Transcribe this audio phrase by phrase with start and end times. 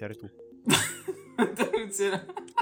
[0.00, 0.30] Iniziare tu.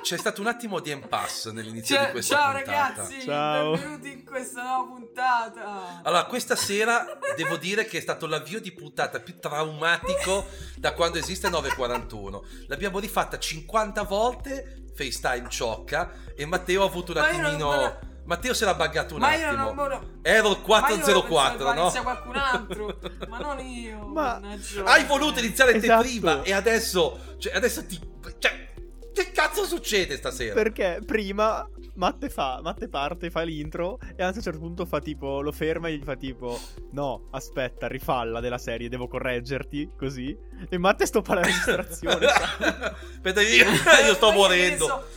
[0.00, 2.72] C'è stato un attimo di impasse nell'inizio ciao, di questa ciao puntata.
[2.72, 3.72] ragazzi, ciao.
[3.72, 6.00] benvenuti in questa nuova puntata.
[6.02, 10.46] Allora, questa sera devo dire che è stato l'avvio di puntata più traumatico
[10.76, 12.44] da quando esiste 941.
[12.66, 18.06] L'abbiamo rifatta 50 volte, FaceTime ciocca, e Matteo ha avuto un attimino...
[18.28, 19.50] Matteo se l'ha buggato un ma attimo.
[19.50, 21.80] Io non, non, Error 404, ma no?
[21.80, 24.06] Inizia qualcun altro, ma non io.
[24.06, 24.38] Ma
[24.84, 26.02] hai voluto iniziare esatto.
[26.02, 27.98] te prima e adesso, cioè, adesso ti
[28.38, 28.68] cioè,
[29.14, 30.52] che cazzo succede stasera?
[30.52, 35.40] Perché prima Matte fa, Matte parte, fa l'intro e a un certo punto fa tipo,
[35.40, 36.60] lo ferma e gli fa tipo,
[36.92, 40.36] no, aspetta, rifalla della serie, devo correggerti, così.
[40.68, 42.26] E Matte stoppa la registrazione.
[42.28, 43.64] Aspetta, io,
[44.06, 45.16] io sto morendo.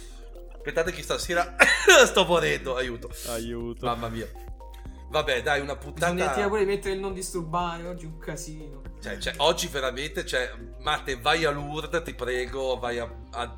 [0.62, 1.56] Aspettate che stasera
[2.06, 3.10] sto morendo, aiuto.
[3.30, 3.84] Aiuto.
[3.88, 4.28] Mamma mia.
[5.10, 6.14] Vabbè, dai, una puntata.
[6.14, 7.88] Bisogna pure mettere il non disturbare.
[7.88, 8.82] Oggi è un casino.
[9.02, 13.58] Cioè, cioè, oggi veramente, cioè, Matte, vai a Lourdes, ti prego, vai a, a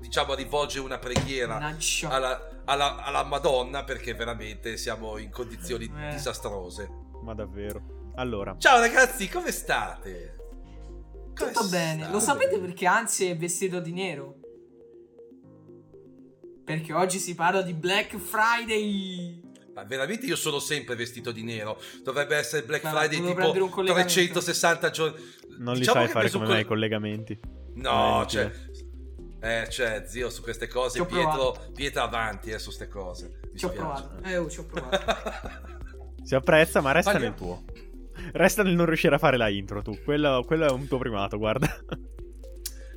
[0.00, 1.76] diciamo, a rivolgere una preghiera
[2.08, 6.12] alla, alla, alla, Madonna perché veramente siamo in condizioni eh.
[6.12, 6.88] disastrose.
[7.22, 8.12] Ma davvero.
[8.14, 8.56] Allora.
[8.56, 10.36] Ciao ragazzi, come state?
[11.36, 11.68] Come Tutto state?
[11.68, 12.10] bene.
[12.10, 14.39] Lo sapete perché Anzi è vestito di nero?
[16.70, 19.40] Perché oggi si parla di Black Friday.
[19.74, 21.80] Ma veramente io sono sempre vestito di nero.
[22.04, 25.20] Dovrebbe essere Black Ma Friday tipo 360 giorni.
[25.58, 27.40] Non diciamo li sai fare come me i collegamenti.
[27.74, 28.52] No, cioè,
[29.40, 33.40] eh, cioè, zio, su queste cose Pietro, Pietro avanti eh, su queste cose.
[33.50, 34.22] Mi ci ho provato.
[34.22, 35.02] Eh, oh, ci ho provato.
[36.22, 37.34] si apprezza, ma resta Parliamo...
[37.36, 37.64] nel tuo.
[38.32, 39.98] Resta nel non riuscire a fare la intro, tu.
[40.04, 41.66] Quello, quello è un tuo primato, guarda.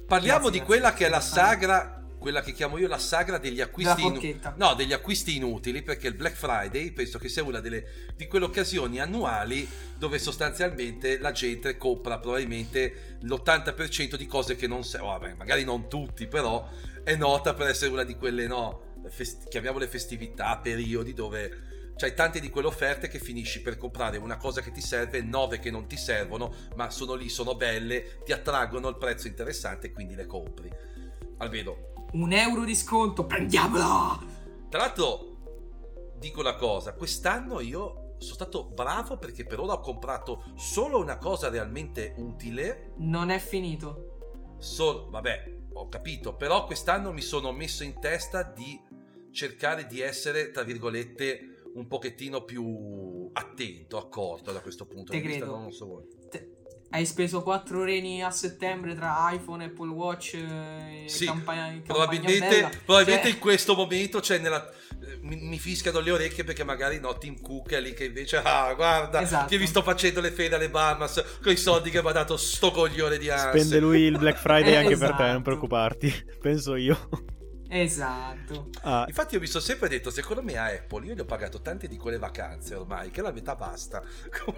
[0.06, 3.60] Parliamo grazie, di quella che è la sagra quella che chiamo io la sagra degli
[3.60, 8.14] acquisti, inu- no, degli acquisti inutili, perché il Black Friday penso che sia una delle,
[8.16, 9.68] di quelle occasioni annuali
[9.98, 15.90] dove sostanzialmente la gente compra probabilmente l'80% di cose che non servono, oh, magari non
[15.90, 16.66] tutti, però
[17.04, 22.40] è nota per essere una di quelle, no, fest- chiamiamole festività, periodi dove c'hai tante
[22.40, 25.88] di quelle offerte che finisci per comprare una cosa che ti serve, nove che non
[25.88, 30.26] ti servono, ma sono lì, sono belle, ti attraggono il prezzo interessante e quindi le
[30.26, 30.72] compri.
[31.40, 34.20] Almeno un euro di sconto, prendiamola!
[34.70, 40.44] Tra l'altro, dico una cosa, quest'anno io sono stato bravo perché per ora ho comprato
[40.56, 42.94] solo una cosa realmente utile.
[42.98, 44.56] Non è finito.
[44.60, 48.80] Solo, vabbè, ho capito, però quest'anno mi sono messo in testa di
[49.32, 55.28] cercare di essere, tra virgolette, un pochettino più attento, accorto da questo punto Te di
[55.28, 55.46] credo.
[55.46, 55.60] vista.
[55.60, 56.08] Non so voi.
[56.30, 56.53] Te,
[56.94, 63.28] hai speso 4 reni a settembre tra iPhone, Apple Watch e sì, campagna, probabilmente, probabilmente
[63.28, 63.34] cioè...
[63.34, 64.72] in questo momento cioè nella,
[65.22, 68.72] mi, mi, fischiano le orecchie perché magari no Tim Cook è lì che invece ah
[68.76, 69.48] guarda esatto.
[69.48, 72.38] che vi sto facendo le fede alle Bahamas con i soldi che mi ha dato
[72.38, 75.08] sto coglione di ansia spende lui il Black Friday anche esatto.
[75.08, 75.42] per te non esatto.
[75.42, 77.10] preoccuparti penso io
[77.74, 78.70] Esatto.
[78.82, 79.06] Ah.
[79.08, 81.88] Infatti, io mi sono sempre detto: secondo me a Apple io gli ho pagato tante
[81.88, 84.04] di quelle vacanze ormai che la metà basta.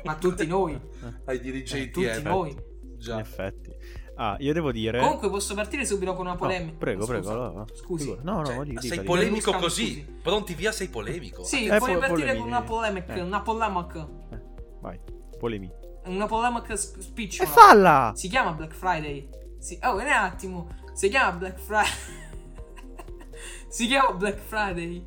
[0.03, 0.78] Ma tutti noi,
[1.26, 2.74] ai dirigenti, eh, tutti noi.
[2.98, 3.14] Già.
[3.14, 3.74] In effetti.
[4.16, 5.00] Ah, io devo dire.
[5.00, 6.72] Comunque, posso partire subito con una polemica?
[6.72, 7.31] No, prego, prego.
[7.31, 7.66] Allora.
[7.74, 8.18] Scusi.
[8.22, 9.62] No, no, cioè, dica, sei dica, polemico dica.
[9.62, 10.03] così.
[10.03, 10.20] Scusi.
[10.22, 11.44] Pronti via, sei polemico.
[11.44, 12.40] Sì, eh, puoi po- partire polemi.
[12.40, 13.14] con una polemica.
[13.14, 13.22] Eh.
[13.22, 14.09] Una polemica.
[14.32, 14.42] Eh,
[14.82, 15.00] vai,
[15.40, 15.72] polemi.
[16.06, 17.42] Una polemica speech.
[17.42, 18.12] E falla!
[18.16, 19.30] Si chiama Black Friday.
[19.58, 19.80] Si...
[19.84, 20.68] Oh, un attimo.
[20.94, 22.24] Si chiama Black Friday.
[23.75, 25.03] Si chiama Black Friday.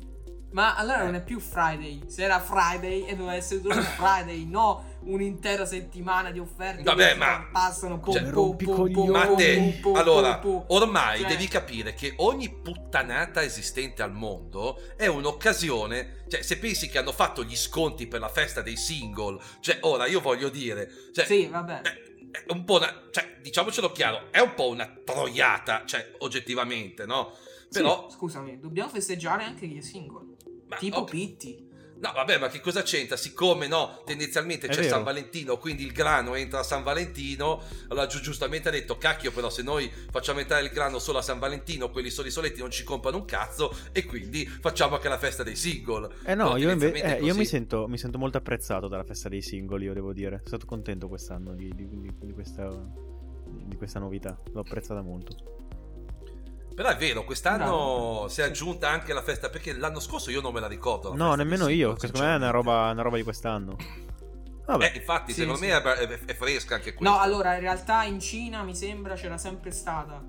[0.51, 2.03] Ma allora non è più Friday.
[2.07, 7.49] Se era Friday e doveva essere solo Friday, no un'intera settimana di offerte Vabbè, ma
[7.51, 11.29] passano po, cioè, po, po, po, ma te, po, allora, po, ormai cioè...
[11.29, 17.13] devi capire che ogni puttanata esistente al mondo è un'occasione, cioè se pensi che hanno
[17.13, 21.47] fatto gli sconti per la festa dei single, cioè ora io voglio dire, cioè, Sì,
[21.47, 21.81] vabbè.
[21.81, 21.89] È,
[22.31, 27.33] è un po' una, cioè, diciamocelo chiaro, è un po' una troiata, cioè oggettivamente, no?
[27.71, 30.35] Però sì, scusami, dobbiamo festeggiare anche gli single.
[30.67, 31.19] Ma, tipo okay.
[31.19, 31.67] Pitti.
[32.01, 33.17] No, vabbè, ma che cosa c'entra?
[33.17, 34.93] Siccome no, tendenzialmente È c'è vero.
[34.95, 37.61] San Valentino, quindi il grano entra a San Valentino.
[37.89, 41.21] Allora, giu- giustamente ha detto: Cacchio, però, se noi facciamo entrare il grano solo a
[41.21, 43.75] San Valentino, quelli soli soletti non ci comprano un cazzo.
[43.91, 46.09] E quindi facciamo anche la festa dei single.
[46.23, 49.41] Eh no, io, inve- eh, io mi, sento, mi sento molto apprezzato dalla festa dei
[49.41, 50.37] singoli, io devo dire.
[50.37, 52.69] Sono stato contento quest'anno di, di- di- di questa,
[53.45, 54.39] di questa novità.
[54.53, 55.57] L'ho apprezzata molto.
[56.79, 58.27] Però è vero, quest'anno Bravo.
[58.29, 59.49] si è aggiunta anche la festa.
[59.49, 61.09] Perché l'anno scorso io non me la ricordo.
[61.09, 61.99] la No, nemmeno io.
[61.99, 63.75] Secondo me è una roba, una roba di quest'anno.
[64.65, 64.91] Vabbè.
[64.93, 65.65] Eh, infatti, Sì, secondo sì.
[65.67, 67.13] me è, è- è fresca anche questa.
[67.13, 70.23] No, allora, in realtà in Cina mi sembra c'era sempre stata.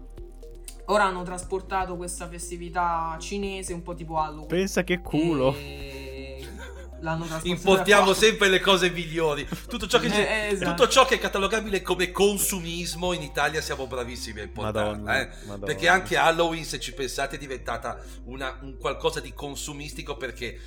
[0.86, 4.48] Ora hanno trasportato questa festività cinese un po' tipo Halloween.
[4.48, 5.54] Pensa che culo.
[5.56, 6.09] E...
[7.00, 7.26] l'hanno.
[7.42, 9.46] Importiamo sempre le cose migliori.
[9.68, 10.70] Tutto ciò, che eh, esatto.
[10.70, 14.90] tutto ciò che è catalogabile come consumismo in Italia siamo bravissimi a importarlo.
[14.90, 15.28] Madonna, eh?
[15.46, 15.66] Madonna.
[15.66, 20.58] Perché anche Halloween, se ci pensate, è diventata una, un qualcosa di consumistico perché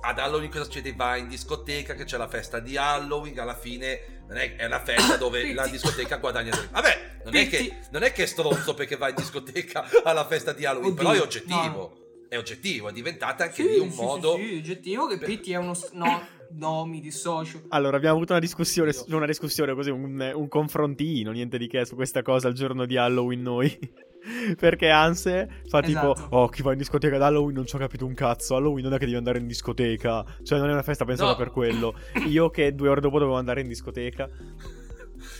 [0.00, 0.92] ad Halloween cosa succede?
[0.94, 4.80] Vai in discoteca che c'è la festa di Halloween, alla fine non è, è una
[4.80, 6.68] festa dove la discoteca guadagna del...
[6.70, 10.52] Vabbè, non è, che, non è che è stronzo perché vai in discoteca alla festa
[10.52, 11.96] di Halloween, Oddio, però è oggettivo.
[11.98, 12.06] No.
[12.28, 14.36] È oggettivo, è diventata anche sì, lì un sì, modo...
[14.36, 15.74] Sì, sì, oggettivo che Pitti è uno...
[15.92, 17.62] No, no, mi dissocio.
[17.68, 21.94] Allora, abbiamo avuto una discussione, una discussione così, un, un confrontino, niente di che, su
[21.94, 23.78] questa cosa il giorno di Halloween noi.
[24.58, 26.36] Perché Anse fa tipo, esatto.
[26.36, 28.56] oh, chi va in discoteca ad Halloween non ci ho capito un cazzo.
[28.56, 30.24] Halloween non è che devi andare in discoteca.
[30.42, 31.36] Cioè, non è una festa pensata no.
[31.36, 31.94] per quello.
[32.26, 34.28] Io che due ore dopo dovevo andare in discoteca.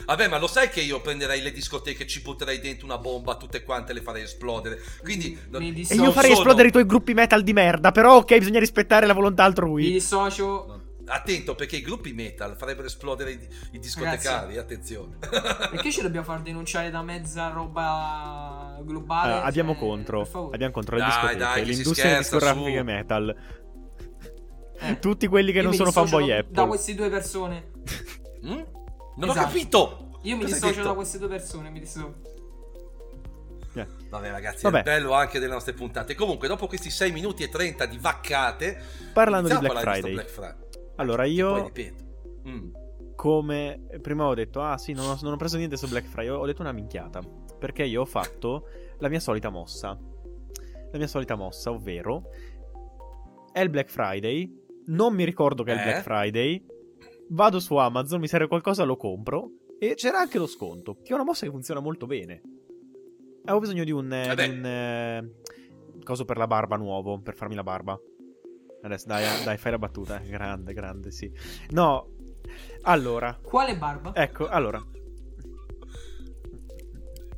[0.05, 3.63] Vabbè, ma lo sai che io prenderei le discoteche, ci butterei dentro una bomba, tutte
[3.63, 4.81] quante le farei esplodere.
[5.03, 5.39] Quindi.
[5.51, 5.63] Non...
[5.63, 6.41] E io farei sono...
[6.41, 7.93] esplodere i tuoi gruppi metal di merda.
[7.93, 9.85] Però, ok, bisogna rispettare la volontà altrui.
[9.85, 10.65] Mi dissocio.
[10.67, 15.17] No attento perché i gruppi metal farebbero esplodere i, i discotecari, Ragazzi, attenzione.
[15.71, 19.33] Perché ci dobbiamo far denunciare da mezza roba globale?
[19.33, 23.37] Uh, abbiamo cioè, contro, abbiamo contro le discoteche, dai, l'industria discografica metal.
[24.81, 24.99] Eh.
[24.99, 26.53] Tutti quelli che Io non sono fanboy Apple.
[26.53, 27.71] Da queste due persone.
[28.47, 28.61] Mm?
[29.19, 29.39] Non esatto.
[29.39, 30.11] ho capito.
[30.23, 32.15] Io mi Cosa dissocio da queste due persone, mi dissocio.
[33.75, 33.87] Yeah.
[34.09, 34.81] Vabbè ragazzi, Vabbè.
[34.81, 36.15] è bello anche delle nostre puntate.
[36.15, 38.81] Comunque, dopo questi 6 minuti e 30 di vaccate,
[39.13, 40.13] parlando di Black Friday.
[40.13, 40.57] Black Friday.
[40.97, 41.71] Allora io...
[42.49, 42.71] Mm.
[43.15, 46.29] Come prima ho detto, ah sì, non ho, non ho, preso niente su Black Friday,
[46.29, 47.21] ho detto una minchiata.
[47.59, 48.69] Perché io ho fatto
[48.99, 49.99] la mia solita mossa.
[50.91, 52.31] La mia solita mossa, ovvero
[53.53, 54.49] è il Black Friday,
[54.87, 56.03] non mi ricordo che è il Black eh?
[56.03, 56.65] Friday,
[57.29, 61.15] vado su Amazon, mi serve qualcosa, lo compro e c'era anche lo sconto, che è
[61.15, 62.43] una mossa che funziona molto bene.
[63.45, 65.33] Avevo bisogno di un, eh, di un eh,
[66.03, 67.99] coso per la barba nuovo, per farmi la barba.
[68.83, 70.19] Adesso dai, dai, fai la battuta.
[70.19, 71.33] Grande, grande, sì.
[71.71, 72.09] No,
[72.83, 73.39] allora.
[73.41, 74.15] Quale barba?
[74.15, 74.85] Ecco, allora.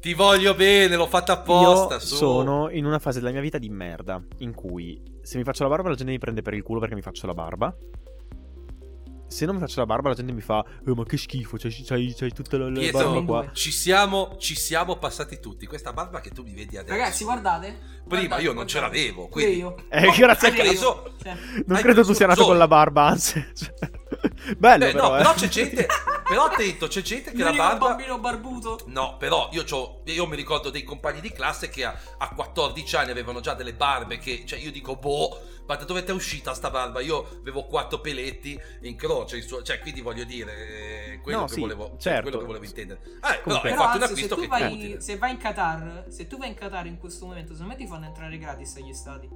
[0.00, 1.94] Ti voglio bene, l'ho fatta apposta.
[1.94, 2.16] Io su.
[2.16, 4.22] sono in una fase della mia vita di merda.
[4.38, 6.94] In cui se mi faccio la barba, la gente mi prende per il culo perché
[6.94, 7.74] mi faccio la barba
[9.30, 11.72] se non mi faccio la barba la gente mi fa oh, ma che schifo c'hai,
[11.84, 15.66] c'hai, c'hai tutta la, la barba qua ci siamo, ci siamo passati tutti.
[15.66, 16.96] Questa barba che tu mi vedi adesso.
[16.96, 17.98] Ragazzi guardate.
[18.08, 21.36] Prima guardate, io non ce l'avevo quindi io, eh, grazie a preso, cioè,
[21.66, 23.34] non credo tu sia nato con la barba anzi
[24.58, 25.18] bello Beh, però, no, eh.
[25.18, 25.86] però c'è gente
[26.26, 28.80] però attento c'è gente che la barba un bambino barbuto.
[28.86, 29.64] No però io,
[30.04, 33.74] io mi ricordo dei compagni di classe che a, a 14 anni avevano già delle
[33.74, 35.38] barbe che cioè io dico boh
[35.70, 37.00] ma da dove ti è uscita sta barba?
[37.00, 41.60] Io avevo quattro peletti in croce, cioè quindi voglio dire, eh, quello, no, che, sì,
[41.60, 42.22] volevo, cioè, certo.
[42.22, 43.00] quello che volevo intendere.
[43.04, 46.38] Eh, però hai fatto un acquisto se che vai, Se vai in Qatar, se tu
[46.38, 49.28] vai in Qatar in questo momento, secondo me ti fanno entrare gratis agli stati.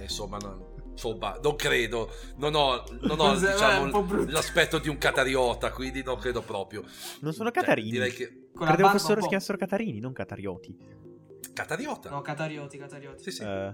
[0.00, 0.72] Insomma, no.
[0.92, 6.40] Insomma, non credo, non ho, non ho diciamo, l'aspetto di un catariota, quindi non credo
[6.42, 6.84] proprio.
[7.18, 7.90] Non sono cioè, catarini.
[7.90, 8.50] Cioè, direi che...
[8.56, 10.76] Credevo fossero, chiamassero catarini, non catarioti.
[11.52, 12.10] Catariota?
[12.10, 13.22] No, catarioti, catarioti.
[13.24, 13.42] Sì, sì.
[13.42, 13.72] Uh,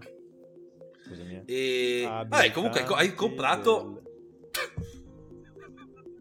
[1.10, 1.42] scusami.
[1.46, 2.02] E...
[2.06, 4.02] Vabbè, comunque hai comprato...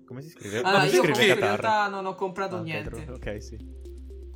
[0.06, 0.59] Come si scrive?
[0.62, 3.06] Allora, Come io scrive in realtà non ho comprato ah, niente.
[3.12, 3.57] Ok, sì.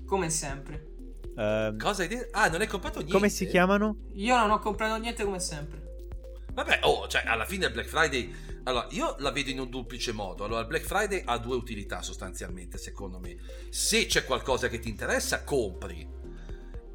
[0.05, 0.91] Come sempre.
[1.35, 2.37] Uh, Cosa hai detto?
[2.37, 3.15] Ah, non hai comprato niente?
[3.15, 3.97] Come si chiamano?
[4.13, 5.81] Io non ho comprato niente come sempre.
[6.53, 8.31] Vabbè, oh, cioè, alla fine il Black Friday...
[8.65, 10.43] Allora, io la vedo in un duplice modo.
[10.45, 13.35] Allora, il Black Friday ha due utilità sostanzialmente, secondo me.
[13.69, 16.12] Se c'è qualcosa che ti interessa, compri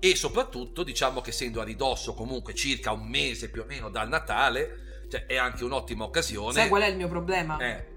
[0.01, 4.09] e soprattutto diciamo che essendo a ridosso comunque circa un mese più o meno dal
[4.09, 6.53] Natale, cioè è anche un'ottima occasione.
[6.53, 7.59] Sai qual è il mio problema?
[7.59, 7.97] Eh.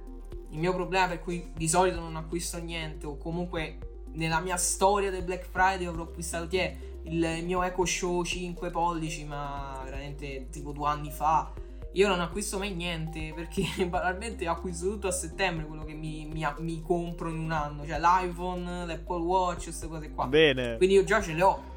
[0.52, 3.78] Il mio problema per cui di solito non acquisto niente o comunque
[4.14, 8.70] nella mia storia del Black Friday avrò acquistato chi è il mio Echo Show 5
[8.70, 11.52] pollici ma veramente tipo due anni fa
[11.94, 16.46] io non acquisto mai niente perché banalmente acquisto tutto a settembre quello che mi, mi,
[16.60, 21.04] mi compro in un anno cioè l'iPhone, l'Apple Watch queste cose qua bene quindi io
[21.04, 21.71] già ce le ho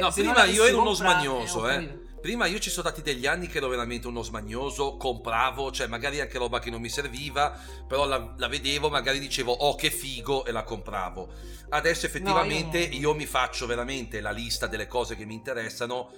[0.00, 2.00] no, prima io ero uno smagnoso, eh.
[2.22, 6.20] Prima io ci sono stati degli anni che ero veramente uno smagnoso, compravo, cioè magari
[6.20, 10.44] anche roba che non mi serviva, però la, la vedevo, magari dicevo oh che figo
[10.44, 11.32] e la compravo.
[11.70, 16.12] Adesso effettivamente no, io, io mi faccio veramente la lista delle cose che mi interessano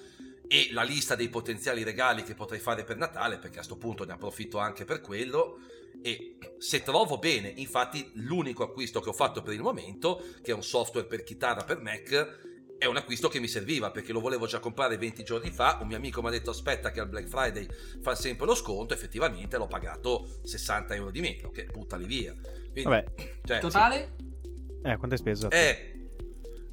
[0.46, 4.04] e la lista dei potenziali regali che potrei fare per Natale, perché a questo punto
[4.04, 5.58] ne approfitto anche per quello.
[6.02, 10.54] E se trovo bene, infatti, l'unico acquisto che ho fatto per il momento, che è
[10.54, 14.46] un software per chitarra per Mac, è un acquisto che mi serviva perché lo volevo
[14.46, 15.78] già comprare 20 giorni fa.
[15.80, 17.66] Un mio amico mi ha detto: Aspetta, che al Black Friday
[18.02, 18.94] fa sempre lo sconto.
[18.94, 22.32] Effettivamente l'ho pagato 60 euro di meno, che buttali via.
[22.32, 23.04] Quindi, Vabbè,
[23.44, 24.14] cioè, Totale?
[24.18, 24.32] Sì.
[24.82, 25.50] Eh, quanto hai speso?
[25.50, 26.10] Eh,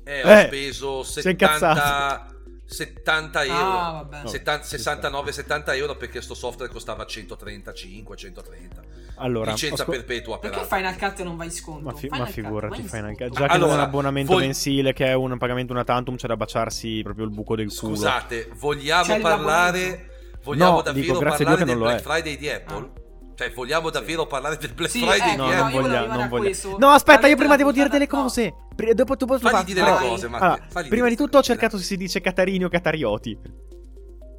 [0.04, 2.36] eh, ho eh, speso 70.
[2.72, 8.82] 70 euro, ah, 69-70 euro perché sto software costava 135, 130.
[9.22, 11.84] Allora, licenza scop- perpetua per Perché Final Cut non vai in sconto?
[11.84, 13.30] Ma, fi- ma figurati Final Cut.
[13.30, 14.44] Già che allora, un abbonamento voi...
[14.44, 17.96] mensile che è un pagamento una tantum c'è da baciarsi proprio il buco del culo.
[17.96, 20.10] Scusate, vogliamo parlare
[20.44, 22.90] vogliamo no, davvero dico, parlare del Black Friday di Apple?
[22.96, 23.00] Ah.
[23.34, 24.28] Cioè, vogliamo davvero sì.
[24.28, 25.34] parlare del Black sì, Friday?
[25.34, 26.16] Eh, no, non vogliamo.
[26.16, 26.78] Non vogliamo.
[26.78, 28.54] No, aspetta, io prima devo dire delle cose.
[28.76, 28.94] No.
[28.94, 31.98] Dopo tu posso fare dire le cose, allora, Prima di tutto ho cercato se si
[31.98, 33.38] dice Catarini o Catarioti.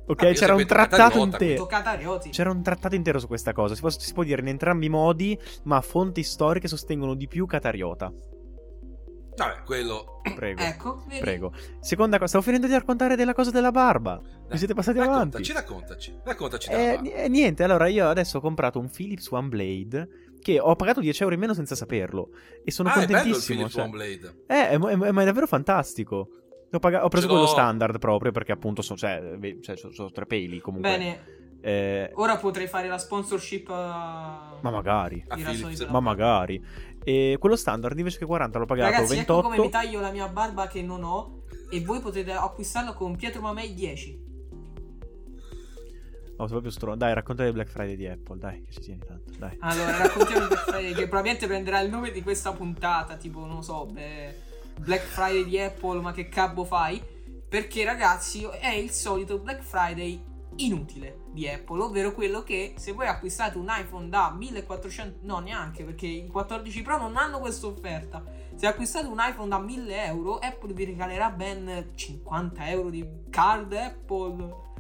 [0.07, 1.67] Ok, ah, c'era un trattato intero.
[2.31, 3.75] C'era un trattato intero su questa cosa.
[3.75, 7.47] Si può, si può dire in entrambi i modi, ma fonti storiche sostengono di più
[7.47, 8.13] Catariota.
[9.35, 10.21] Vabbè, quello.
[10.35, 10.61] Prego.
[10.61, 11.21] Ecco, vedi?
[11.21, 11.53] Prego.
[11.81, 14.21] Seconda cosa, stavo finendo di raccontare della cosa della barba.
[14.51, 15.53] Mi siete passati raccontaci, avanti.
[15.53, 16.71] Raccontaci, raccontaci.
[16.71, 20.09] Eh, eh, niente, allora io adesso ho comprato un Philips One Blade
[20.41, 22.29] che ho pagato 10 euro in meno senza saperlo.
[22.63, 23.67] E sono ah, contentissimo.
[23.67, 24.45] È cioè, One Blade.
[24.47, 26.29] Eh, è, è, è, è davvero fantastico.
[26.73, 30.27] Ho, pagato, ho preso quello standard proprio perché appunto sono, cioè, cioè, sono, sono tre
[30.27, 30.91] peli comunque.
[30.91, 31.41] Bene.
[31.61, 32.11] Eh...
[32.15, 34.59] Ora potrei fare la sponsorship a...
[34.61, 35.23] Ma magari.
[35.29, 35.37] A
[35.91, 36.63] Ma magari.
[37.05, 39.39] E quello standard invece che 40 l'ho pagato Ragazzi, 28.
[39.39, 43.17] ecco come mi taglio la mia barba che non ho e voi potete acquistarlo con
[43.17, 44.31] Pietro Mamei 10.
[46.39, 46.97] Oh, proprio stro...
[46.97, 49.57] Dai, racconta il Black Friday di Apple, dai, che ci tieni tanto, dai.
[49.61, 53.63] Allora, raccontiamo il Black Friday che probabilmente prenderà il nome di questa puntata, tipo, non
[53.63, 54.35] so, beh,
[54.83, 57.01] Black Friday di Apple, ma che cabo fai?
[57.49, 60.21] Perché ragazzi, è il solito Black Friday
[60.57, 65.85] inutile di Apple, ovvero quello che se voi acquistate un iPhone da 1400, no neanche
[65.85, 68.25] perché i 14 Pro non hanno questa offerta.
[68.57, 73.73] Se acquistate un iPhone da 1000 euro, Apple vi regalerà ben 50 euro di card
[73.75, 74.72] Apple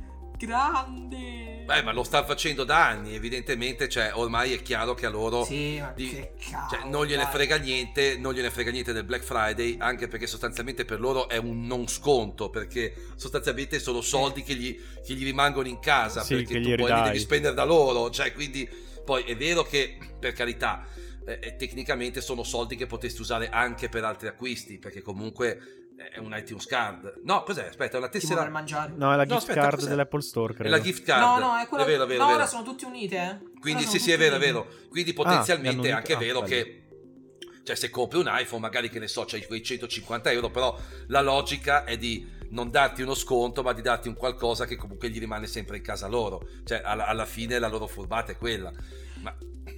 [0.46, 1.62] grande.
[1.64, 5.44] Beh, ma lo stanno facendo da anni, evidentemente, cioè, ormai è chiaro che a loro
[5.44, 9.04] sì, ma di, che cavolo, cioè, non gliene frega niente, non gliene frega niente del
[9.04, 14.42] Black Friday, anche perché sostanzialmente per loro è un non sconto, perché sostanzialmente sono soldi
[14.42, 17.64] che gli, che gli rimangono in casa, sì, perché tu poi li devi spendere da
[17.64, 18.68] loro, cioè, quindi
[19.04, 20.84] poi è vero che per carità
[21.25, 26.18] eh, eh, tecnicamente sono soldi che potresti usare anche per altri acquisti, perché comunque è
[26.18, 27.20] un iTunes card.
[27.25, 27.68] No, cos'è?
[27.68, 28.49] Aspetta, è una tessera.
[28.49, 28.92] mangiare.
[28.96, 29.88] No, è la no, gift aspetta, card cos'è?
[29.88, 30.54] dell'Apple Store.
[30.54, 30.68] Credo.
[30.68, 31.40] È la gift card.
[31.40, 31.84] No, no, è quella.
[31.84, 32.20] È vero, è vero.
[32.20, 32.38] No, vero.
[32.38, 33.16] ora sono tutte unite.
[33.16, 33.61] Eh.
[33.61, 34.68] Quindi, sì, sì, è vero, è vero.
[34.88, 36.54] Quindi potenzialmente ah, è anche ah, vero bello.
[36.54, 36.76] che.
[37.64, 41.20] Cioè, se compri un iPhone, magari che ne so, c'hai quei 150 euro, però la
[41.20, 45.20] logica è di non darti uno sconto, ma di darti un qualcosa che comunque gli
[45.20, 46.46] rimane sempre in casa loro.
[46.64, 48.72] Cioè, alla, alla fine la loro furbata è quella.
[49.20, 49.32] Ma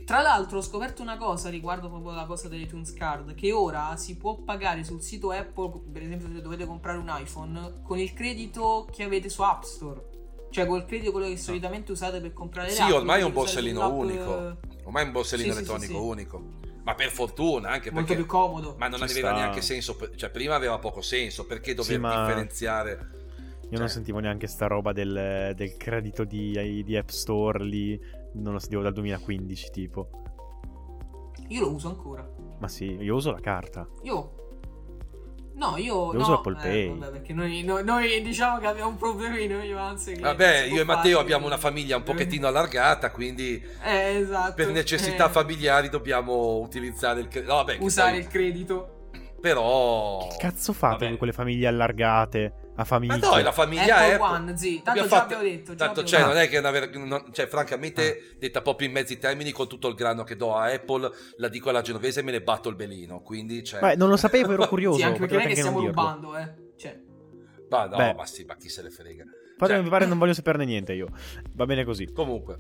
[0.04, 4.16] tra l'altro ho scoperto una cosa riguardo proprio la cosa dell'iTunes Card, che ora si
[4.16, 8.86] può pagare sul sito Apple, per esempio se dovete comprare un iPhone, con il credito
[8.90, 10.12] che avete su App Store.
[10.50, 13.92] Cioè col credito quello che solitamente usate per comprare le Sì, ormai è un borsellino
[13.92, 14.56] unico.
[14.84, 16.42] Ormai è un borsellino sì, elettronico sì, sì, unico.
[16.84, 18.22] Ma per fortuna, anche Molto perché...
[18.22, 18.76] più comodo.
[18.78, 19.38] Ma non Ci aveva sta.
[19.38, 22.24] neanche senso, cioè prima aveva poco senso, perché dover ma...
[22.24, 22.92] differenziare...
[23.62, 23.78] Io cioè...
[23.78, 27.98] non sentivo neanche sta roba del, del credito di, di App Store lì
[28.34, 30.08] non lo sentivo dal 2015 tipo.
[31.48, 32.28] Io lo uso ancora.
[32.58, 33.86] Ma sì, io uso la carta.
[34.02, 34.42] Io
[35.54, 36.86] No, io, io no, uso Apple Pay.
[36.86, 40.80] Eh, vabbè, perché noi, noi, noi, diciamo che abbiamo un problemino io anzi Vabbè, io
[40.80, 44.54] e Matteo abbiamo una famiglia un pochettino allargata, quindi eh, esatto.
[44.54, 45.30] per necessità eh.
[45.30, 47.52] familiari dobbiamo utilizzare il credito.
[47.52, 48.20] No, Usare poi...
[48.20, 48.88] il credito.
[49.40, 52.63] Però Che cazzo fate con quelle famiglie allargate?
[52.76, 53.16] A famiglia.
[53.18, 54.36] Ma no, è la famiglia Apple, Apple.
[54.36, 54.80] One, sì.
[54.82, 55.74] Tanto già abbiamo detto.
[55.74, 58.36] Già tanto, abbiamo cioè, non è che una ver- non, cioè, francamente, ah.
[58.38, 61.70] detta proprio in mezzi termini, con tutto il grano che do a Apple, la dico
[61.70, 63.20] alla genovese e me ne batto il belino.
[63.20, 63.80] Quindi, cioè...
[63.80, 64.98] Beh, non lo sapevo, ero curioso.
[64.98, 66.54] sì, anche perché non è che stiamo rubando, eh.
[66.76, 67.00] Cioè.
[67.68, 68.14] Ma no, Beh.
[68.14, 69.24] ma sì, ma chi se ne frega.
[69.56, 69.90] Fatemi cioè...
[69.90, 71.08] pare non voglio saperne niente io.
[71.54, 72.12] Va bene così.
[72.12, 72.58] Comunque.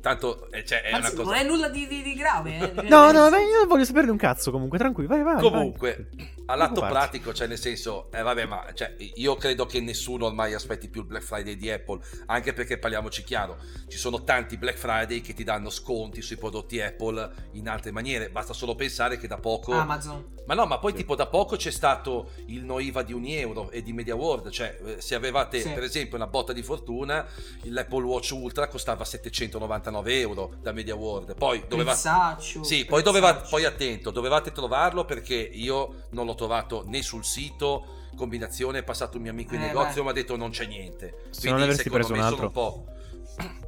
[0.00, 1.30] Tanto eh, cioè, è Anzi, una cosa...
[1.30, 2.74] non è nulla di, di, di grave.
[2.74, 2.82] Eh.
[2.88, 4.50] No, no, io non voglio saperne un cazzo.
[4.50, 5.40] Comunque, tranquillo, vai, vai.
[5.40, 6.33] Comunque, vai.
[6.46, 10.88] All'atto pratico, cioè, nel senso, eh, vabbè, ma cioè, io credo che nessuno ormai aspetti
[10.88, 12.00] più il Black Friday di Apple.
[12.26, 13.58] Anche perché parliamoci chiaro,
[13.88, 18.30] ci sono tanti Black Friday che ti danno sconti sui prodotti Apple in altre maniere.
[18.30, 19.72] Basta solo pensare che da poco.
[19.72, 20.32] Amazon.
[20.46, 20.98] Ma no, ma poi, sì.
[20.98, 24.50] tipo, da poco c'è stato il no IVA di un euro e di Media World.
[24.50, 25.70] Cioè, eh, se avevate, sì.
[25.70, 27.26] per esempio, una botta di fortuna,
[27.62, 31.34] l'Apple Watch Ultra costava 799 euro da Media World.
[31.36, 32.00] Poi dovevate.
[32.02, 33.48] Pensaccio, sì, poi dovevate.
[33.48, 38.02] Poi attento, dovevate trovarlo perché io non l'ho trovato né sul sito.
[38.14, 41.24] Combinazione, è passato un mio amico in eh, negozio, mi ha detto non c'è niente.
[41.30, 42.46] Se Quindi, non avresti preso un altro.
[42.46, 42.84] Un po'.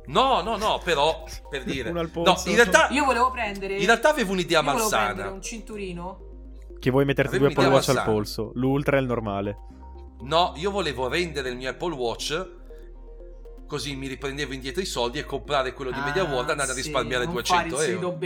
[0.07, 1.91] No, no, no, però per dire.
[1.91, 5.31] no, in realtà io volevo prendere In realtà avevo un'idea io malsana.
[5.31, 6.21] un cinturino
[6.79, 8.53] che vuoi metterti due Apple Watch al polso.
[8.55, 9.59] L'ultra è il normale.
[10.21, 12.49] No, io volevo vendere il mio Apple Watch
[13.67, 16.79] così mi riprendevo indietro i soldi e comprare quello di Media World e andare sì,
[16.79, 18.17] a risparmiare 200 euro.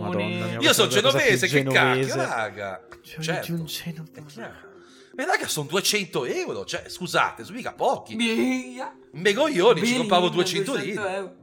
[0.00, 2.86] Madonna, io sono genovese, che cacchio, raga.
[3.02, 3.52] Cioè, certo.
[3.52, 4.68] un genovese.
[5.16, 6.64] E raga, sono 200 euro.
[6.64, 8.14] Cioè, scusate, sono mica pochi.
[8.14, 8.94] Mia.
[9.12, 11.34] Megoglioni, ci compravo 200, 200 euro.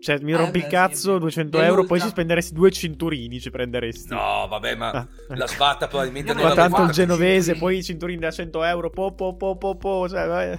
[0.00, 3.50] Cioè, mi eh rompi il cazzo, sì, 200 euro, poi se spenderesti due cinturini ci
[3.50, 4.08] prenderesti.
[4.14, 8.18] No, vabbè, ma ah, la sbatta probabilmente non Ma tanto il genovese, poi i cinturini
[8.18, 10.58] da 100 euro, po po po po po, cioè, vai.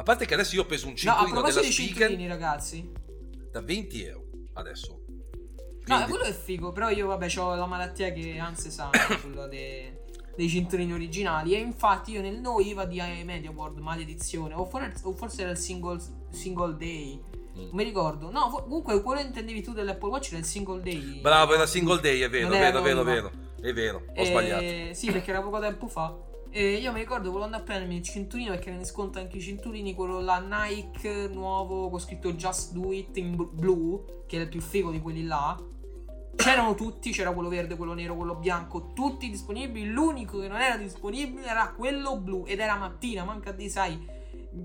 [0.00, 2.90] A parte che adesso io ho preso un cinturino no, a della speaker ragazzi.
[3.52, 5.02] Da 20 euro, adesso.
[5.84, 5.92] Quindi...
[5.92, 8.88] No, quello è figo, però io vabbè ho la malattia che anzi sa
[9.20, 10.04] quello de...
[10.34, 14.90] dei cinturini originali e infatti io nel no IVA di Media World maledizione o, for...
[15.02, 18.30] o forse era il single, single day non mi ricordo.
[18.30, 21.20] No, comunque quello intendevi tu dell'Apple Watch era il single day.
[21.20, 23.30] Bravo, era single day, è vero, è vero, vero, vero.
[23.60, 24.24] È vero, ho e...
[24.24, 24.94] sbagliato.
[24.94, 26.16] Sì, perché era poco tempo fa.
[26.52, 29.40] E io mi ricordo volevo andare a prendermi il cinturino perché ne sconto anche i
[29.40, 34.48] cinturini, quello là Nike nuovo con scritto Just Do It in blu, che è il
[34.48, 35.56] più figo di quelli là.
[36.34, 39.90] C'erano tutti, c'era quello verde, quello nero, quello bianco, tutti disponibili.
[39.90, 44.18] L'unico che non era disponibile era quello blu ed era mattina, manca di sai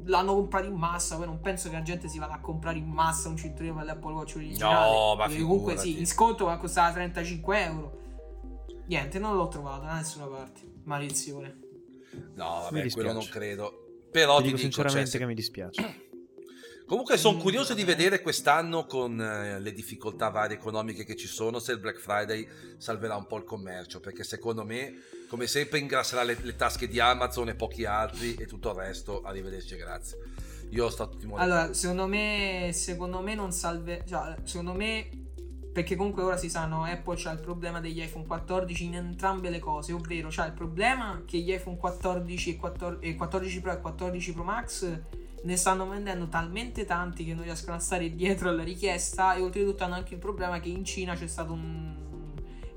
[0.06, 1.18] l'hanno comprato in massa.
[1.18, 3.86] Poi non penso che la gente si vada a comprare in massa un cinturino per
[3.86, 4.89] l'Apple Watch originale.
[4.89, 8.00] No, ma comunque sì, in sconto costava 35 euro.
[8.88, 10.62] Niente, non l'ho trovato da nessuna parte.
[10.84, 11.64] Maledizione.
[12.36, 14.01] No, vabbè, quello non credo.
[14.12, 16.03] Però ti, ti dico, dico sinceramente cioè, che mi dispiace.
[16.86, 21.57] Comunque sono curioso di vedere quest'anno con eh, le difficoltà varie economiche che ci sono
[21.57, 26.22] se il Black Friday salverà un po' il commercio, perché secondo me, come sempre, ingrasserà
[26.22, 29.24] le, le tasche di Amazon e pochi altri e tutto il resto.
[29.24, 30.19] Arrivederci, grazie.
[30.69, 31.41] Io ho stato timore.
[31.41, 34.03] Allora, secondo me, secondo me non salve...
[34.07, 35.25] Cioè, secondo me
[35.75, 39.60] perché comunque ora si sanno Apple c'ha il problema degli iPhone 14 in entrambe le
[39.60, 44.34] cose ovvero c'ha il problema che gli iPhone 14 e 14, 14 Pro e 14
[44.34, 45.00] Pro Max
[45.44, 49.84] ne stanno vendendo talmente tanti che non riescono a stare dietro alla richiesta e oltretutto
[49.84, 51.94] hanno anche il problema che in Cina c'è stata un,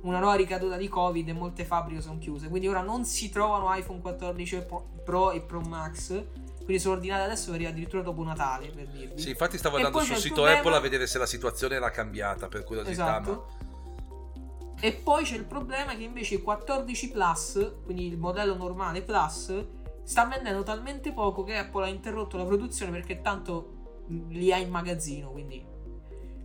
[0.00, 2.48] una nuova ricaduta di Covid e molte fabbriche sono chiuse.
[2.48, 4.64] Quindi ora non si trovano iPhone 14
[5.04, 6.20] Pro e Pro Max.
[6.68, 9.18] Quindi sono ordinate adesso per addirittura dopo Natale, per dirvi.
[9.18, 10.58] Sì, infatti stavo andando sul sito problema...
[10.58, 12.92] Apple a vedere se la situazione era cambiata, per curiosità.
[12.92, 13.46] Esatto.
[13.48, 14.76] Ma...
[14.78, 19.64] E poi c'è il problema che invece il 14 Plus, quindi il modello normale Plus,
[20.02, 24.68] sta vendendo talmente poco che Apple ha interrotto la produzione perché tanto li ha in
[24.68, 25.64] magazzino, quindi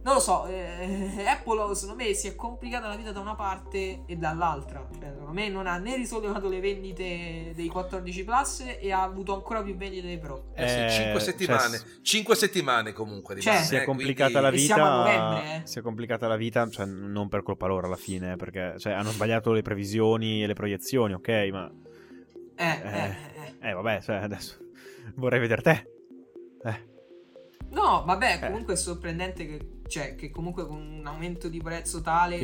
[0.04, 4.04] non lo so, eh, Apple secondo me si è complicata la vita da una parte
[4.06, 4.88] e dall'altra.
[4.92, 9.34] Cioè, secondo me non ha né risollevato le vendite dei 14 Plus e ha avuto
[9.34, 10.52] ancora più vendite dei Pro.
[10.56, 11.78] Eh, sì, 5 eh, settimane.
[11.78, 13.40] Cioè, 5 settimane comunque.
[13.40, 14.68] Cioè, rimane, si è complicata quindi...
[14.68, 14.96] la vita.
[14.96, 15.62] Novembre, eh.
[15.68, 19.12] Si è complicata la vita, cioè, non per colpa loro alla fine, perché cioè, hanno
[19.12, 21.72] sbagliato le previsioni e le proiezioni, ok, ma...
[22.56, 24.58] Eh, eh, eh, eh eh, vabbè, cioè, adesso
[25.16, 25.88] vorrei vedere te.
[26.66, 26.93] Eh.
[27.74, 28.46] No, vabbè, eh.
[28.46, 32.38] comunque è sorprendente che, cioè, che comunque con un aumento di prezzo tale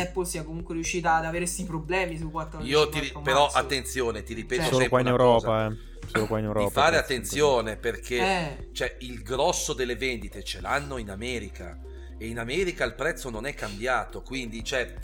[0.00, 4.32] Apple sia comunque riuscita ad avere questi problemi su 14 Io ti, però attenzione, ti
[4.34, 5.76] ripeto cioè, solo qua in Europa, eh.
[6.06, 6.66] Solo qua in Europa.
[6.66, 8.68] Di fare attenzione perché eh.
[8.72, 11.78] cioè, il grosso delle vendite ce l'hanno in America
[12.18, 14.94] e in America il prezzo non è cambiato, quindi cioè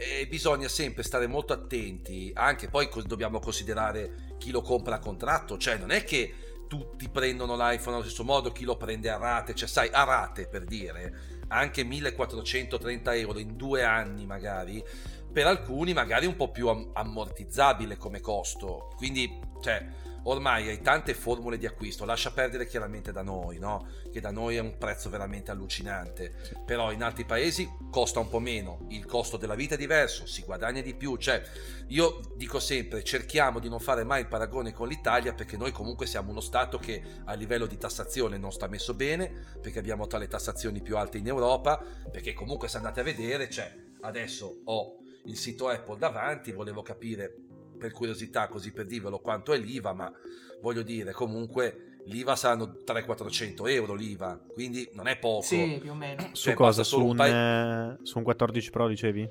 [0.00, 5.58] e bisogna sempre stare molto attenti, anche poi dobbiamo considerare chi lo compra a contratto,
[5.58, 6.32] cioè non è che
[6.68, 10.46] tutti prendono l'iPhone allo stesso modo, chi lo prende a rate, cioè sai, a rate
[10.46, 11.12] per dire,
[11.48, 14.84] anche 1430 euro in due anni magari,
[15.32, 19.84] per alcuni magari un po' più ammortizzabile come costo, quindi cioè
[20.24, 23.86] ormai hai tante formule di acquisto, lascia perdere chiaramente da noi, no?
[24.12, 28.40] che da noi è un prezzo veramente allucinante, però in altri paesi costa un po'
[28.40, 31.42] meno, il costo della vita è diverso, si guadagna di più, cioè
[31.88, 36.06] io dico sempre cerchiamo di non fare mai il paragone con l'Italia perché noi comunque
[36.06, 40.18] siamo uno Stato che a livello di tassazione non sta messo bene, perché abbiamo tra
[40.18, 44.98] le tassazioni più alte in Europa, perché comunque se andate a vedere, cioè adesso ho
[45.24, 47.34] il sito Apple davanti, volevo capire
[47.78, 50.12] per curiosità, così per dirvelo, quanto è l'IVA, ma
[50.60, 55.42] voglio dire, comunque l'IVA saranno 300-400 euro l'IVA, quindi non è poco.
[55.42, 56.20] Sì, più o meno.
[56.20, 56.82] Cioè, su cosa?
[56.82, 59.28] Su un, pa- eh, su un 14 Pro dicevi?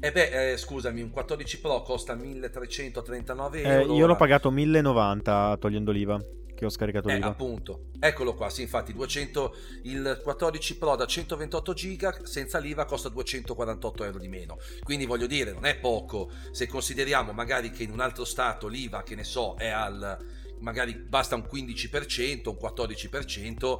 [0.00, 3.94] Eh beh, eh, scusami, un 14 Pro costa 1339 eh, euro.
[3.96, 6.20] io l'ho pagato 1090 togliendo l'IVA
[6.58, 11.72] che ho scaricato eh, appunto, eccolo qua, sì, infatti 200, il 14 Pro da 128
[11.72, 16.66] giga senza l'IVA costa 248 euro di meno, quindi voglio dire, non è poco, se
[16.66, 20.18] consideriamo magari che in un altro stato l'IVA, che ne so, è al,
[20.58, 23.78] magari basta un 15%, un 14%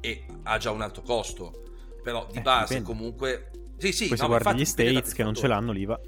[0.00, 1.62] e ha già un altro costo,
[2.02, 2.88] però di eh, base dipende.
[2.88, 3.50] comunque...
[3.76, 6.00] Sì, sì, Poi no, se guardi gli States che non ce l'hanno l'IVA.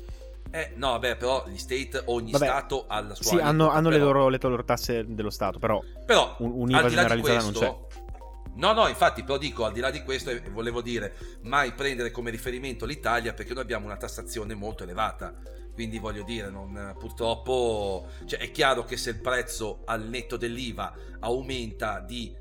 [0.54, 3.24] Eh, no, vabbè, però gli state, ogni vabbè, stato ha la sua.
[3.24, 5.82] Sì, hanno, hanno le, loro, le, loro, tasse dello Stato, però.
[6.06, 8.52] Però, un, un'IVA generalizzata questo, non c'è.
[8.54, 12.30] No, no, infatti, però dico, al di là di questo, volevo dire, mai prendere come
[12.30, 15.34] riferimento l'Italia perché noi abbiamo una tassazione molto elevata.
[15.72, 20.94] quindi voglio dire, non, purtroppo cioè, è chiaro che se il prezzo al netto dell'IVA
[21.18, 22.32] aumenta di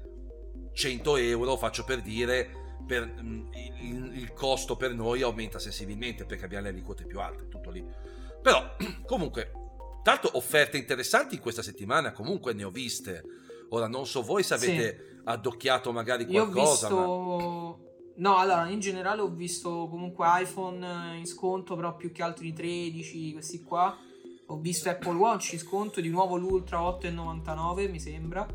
[0.71, 3.45] 100 euro, faccio per dire, per, mm,
[3.81, 7.85] il, il, costo per noi aumenta sensibilmente perché abbiamo le aliquote più alte, tutto lì.
[8.41, 9.51] Però comunque,
[10.03, 13.23] tanto offerte interessanti in questa settimana, comunque ne ho viste.
[13.69, 15.21] Ora non so voi se avete sì.
[15.23, 16.89] addocchiato magari qualcosa.
[16.89, 17.77] Io ho visto...
[17.79, 17.91] Ma...
[18.15, 22.53] No, allora, in generale ho visto comunque iPhone in sconto, però più che altro i
[22.53, 23.97] 13, questi qua.
[24.47, 28.45] Ho visto Apple Watch in sconto, di nuovo l'Ultra 8,99 mi sembra.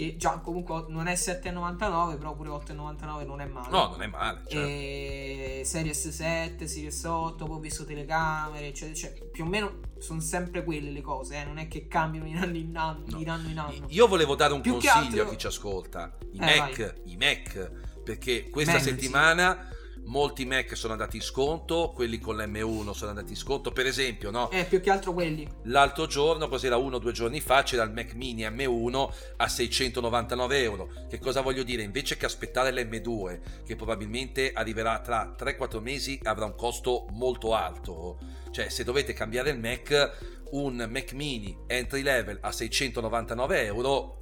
[0.00, 3.68] Che già comunque non è 7,99, però pure 8,99 non è male.
[3.68, 4.40] No, non è male.
[4.48, 4.66] Certo.
[4.66, 8.94] E Series 7, Series 8, poi ho visto telecamere, eccetera.
[8.94, 11.44] Cioè, più o meno sono sempre quelle le cose, eh?
[11.44, 13.04] non è che cambiano in anno in anno.
[13.08, 13.18] No.
[13.18, 13.84] In anno, in anno.
[13.88, 15.22] Io volevo dare un più consiglio altro...
[15.22, 16.16] a chi ci ascolta.
[16.32, 17.12] I eh, Mac, vai.
[17.12, 17.70] i Mac
[18.02, 19.76] perché questa Mac, settimana sì.
[20.04, 24.30] Molti Mac sono andati in sconto, quelli con l'M1 sono andati in sconto, per esempio,
[24.30, 24.50] no?
[24.50, 25.48] Eh, più che altro quelli.
[25.64, 30.62] L'altro giorno, cos'era uno o due giorni fa, c'era il Mac Mini M1 a 699
[30.62, 30.88] euro.
[31.08, 31.82] Che cosa voglio dire?
[31.82, 38.18] Invece che aspettare l'M2, che probabilmente arriverà tra 3-4 mesi, avrà un costo molto alto.
[38.50, 44.18] Cioè, se dovete cambiare il Mac, un Mac Mini entry level a 699 euro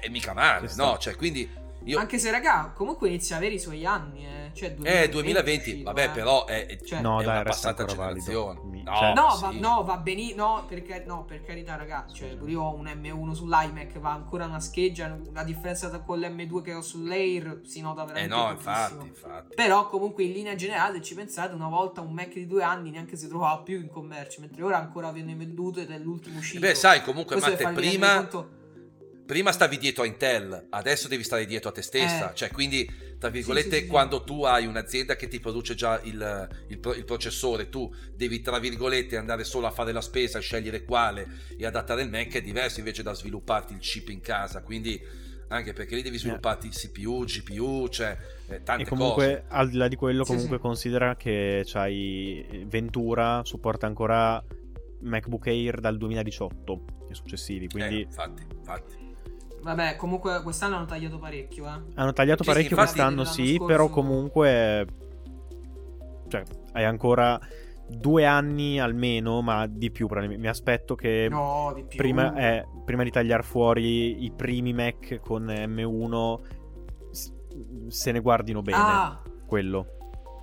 [0.00, 0.96] è mica male, no?
[0.98, 1.50] Cioè, quindi
[1.84, 1.98] io...
[1.98, 4.40] Anche se, raga, comunque inizia a avere i suoi anni, eh.
[4.52, 6.08] Cioè, 2020, eh, 2020, uscito, vabbè, eh.
[6.10, 8.60] però è, cioè, no, è dai, una passata generazione.
[8.64, 8.82] Mi...
[8.82, 9.42] No, cioè, no, sì.
[9.42, 10.44] va, no, va benissimo.
[10.44, 12.06] No, perché, no, per carità, raga.
[12.12, 15.16] Cioè, io ho un M1 sull'iMac, va ancora una scheggia.
[15.32, 18.34] La differenza tra con l'M2 che ho sull'Air si nota veramente.
[18.34, 19.54] Eh no, infatti, infatti.
[19.54, 23.16] Però, comunque, in linea generale, ci pensate, una volta un Mac di due anni neanche
[23.16, 26.60] si trovava più in commercio, mentre ora ancora viene venduto ed è l'ultimo uscito.
[26.60, 28.16] Beh, sai, comunque, Matte, prima.
[28.16, 28.58] Conto
[29.30, 32.32] prima stavi dietro a Intel, adesso devi stare dietro a te stessa.
[32.32, 32.34] Eh.
[32.34, 34.24] Cioè, quindi, tra virgolette, sì, sì, quando sì.
[34.24, 39.16] tu hai un'azienda che ti produce già il, il, il, processore, tu devi, tra virgolette,
[39.16, 43.04] andare solo a fare la spesa, scegliere quale e adattare il Mac, è diverso invece
[43.04, 44.62] da svilupparti il chip in casa.
[44.62, 45.00] Quindi,
[45.46, 48.16] anche perché lì devi svilupparti il CPU, GPU, cioè
[48.48, 49.44] eh, tante e comunque, cose.
[49.46, 54.44] al di là di quello, comunque considera che c'hai Ventura, supporta ancora
[55.02, 58.00] MacBook Air dal 2018 e successivi, quindi...
[58.00, 58.99] Eh, infatti, infatti.
[59.62, 61.80] Vabbè, comunque quest'anno hanno tagliato parecchio, eh.
[61.94, 63.66] Hanno tagliato parecchio sì, quest'anno, sì, scorso...
[63.66, 64.86] però comunque...
[66.28, 66.42] Cioè,
[66.72, 67.38] hai ancora
[67.90, 70.06] due anni almeno, ma di più.
[70.10, 75.46] Mi aspetto che no, di prima, eh, prima, di tagliare fuori i primi Mac con
[75.46, 76.38] M1
[77.88, 78.78] se ne guardino bene.
[78.78, 79.86] Ah, quello.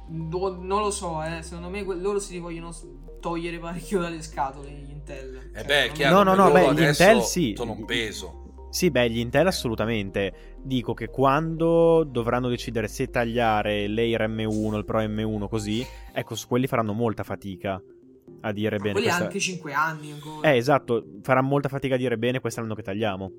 [0.09, 1.41] No, non lo so, eh.
[1.41, 2.73] Secondo me loro si vogliono
[3.19, 5.51] togliere parecchio dalle scatole gli Intel.
[5.53, 7.53] Eh cioè, beh, chiaro, no, no, no, beh, gli Intel sì.
[7.55, 8.43] Sono un peso.
[8.69, 10.55] Sì, beh, gli Intel assolutamente.
[10.61, 16.47] Dico che quando dovranno decidere se tagliare l'Air M1, il Pro M1 così, ecco, su
[16.47, 17.81] quelli faranno molta fatica
[18.41, 18.91] a dire bene.
[18.91, 19.23] Quelli questa...
[19.23, 20.51] anche 5 anni ancora.
[20.51, 23.31] Eh, esatto, farà molta fatica a dire bene l'anno che tagliamo.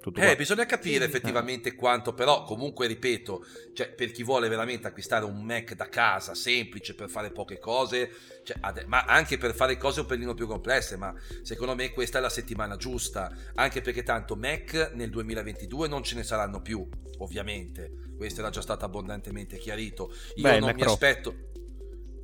[0.00, 0.36] Tutto eh, qua.
[0.36, 5.44] bisogna capire sì, effettivamente quanto, però comunque ripeto, cioè, per chi vuole veramente acquistare un
[5.44, 8.10] Mac da casa, semplice per fare poche cose,
[8.42, 12.20] cioè, ma anche per fare cose un pelino più complesse, ma secondo me questa è
[12.22, 18.14] la settimana giusta, anche perché tanto Mac nel 2022 non ce ne saranno più, ovviamente,
[18.16, 20.14] questo era già stato abbondantemente chiarito.
[20.36, 20.92] Io Beh, non Mac mi Pro.
[20.92, 21.34] aspetto...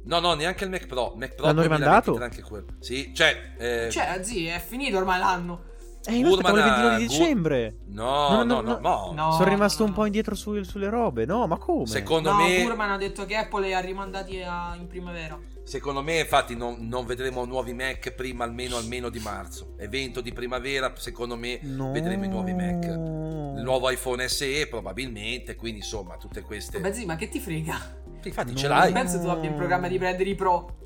[0.05, 1.15] No, no, neanche il Mac Pro.
[1.17, 2.17] Mac Pro L'hanno rimandato?
[2.17, 2.77] Anche quello.
[2.79, 3.55] Sì, cioè...
[3.59, 3.89] Eh...
[3.91, 5.75] Cioè, zii, è finito ormai l'anno.
[6.07, 7.79] Eh, io il 29 di dicembre.
[7.89, 9.33] No, no, no, no, no, no.
[9.33, 11.27] Sono rimasto un po' indietro su, sulle robe.
[11.27, 11.87] No, ma come?
[11.87, 12.63] Secondo no, me.
[12.63, 14.77] Burman ha detto che Apple li ha rimandati a...
[14.79, 15.39] in primavera.
[15.65, 19.75] Secondo me, infatti, non, non, vedremo nuovi Mac prima almeno, almeno di marzo.
[19.79, 21.91] Evento di primavera, secondo me, no.
[21.91, 22.85] vedremo i nuovi Mac.
[22.85, 25.57] Il nuovo iPhone SE, probabilmente.
[25.57, 26.79] Quindi, insomma, tutte queste.
[26.79, 28.05] Ma ma che ti frega?
[28.23, 28.59] Infatti, no.
[28.59, 28.93] ce l'hai.
[28.93, 30.77] Penso tu abbia in programma di prendere i Pro.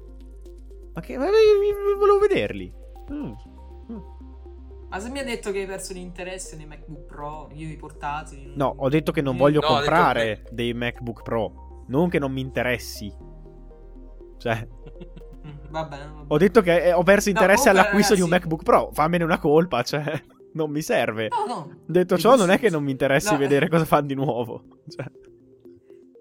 [0.94, 1.18] Ma che.
[1.18, 1.26] Ma
[1.98, 2.72] volevo vederli.
[3.12, 3.33] Mm.
[4.90, 8.53] Ma se mi ha detto che hai perso l'interesse nei MacBook Pro, io i portatili.
[8.57, 10.48] No, ho detto che non voglio no, comprare che...
[10.50, 11.85] dei MacBook Pro.
[11.87, 13.14] Non che non mi interessi.
[14.38, 14.66] Cioè.
[15.70, 18.16] va bene, Ho detto che eh, ho perso interesse no, all'acquisto ragazzi...
[18.16, 18.90] di un MacBook Pro.
[18.92, 20.22] Fammene una colpa, cioè.
[20.53, 21.29] Non mi serve.
[21.29, 21.76] No, no.
[21.87, 24.64] Detto ciò, non è che non mi interessi no, vedere cosa fanno di nuovo.
[24.88, 25.07] Cioè.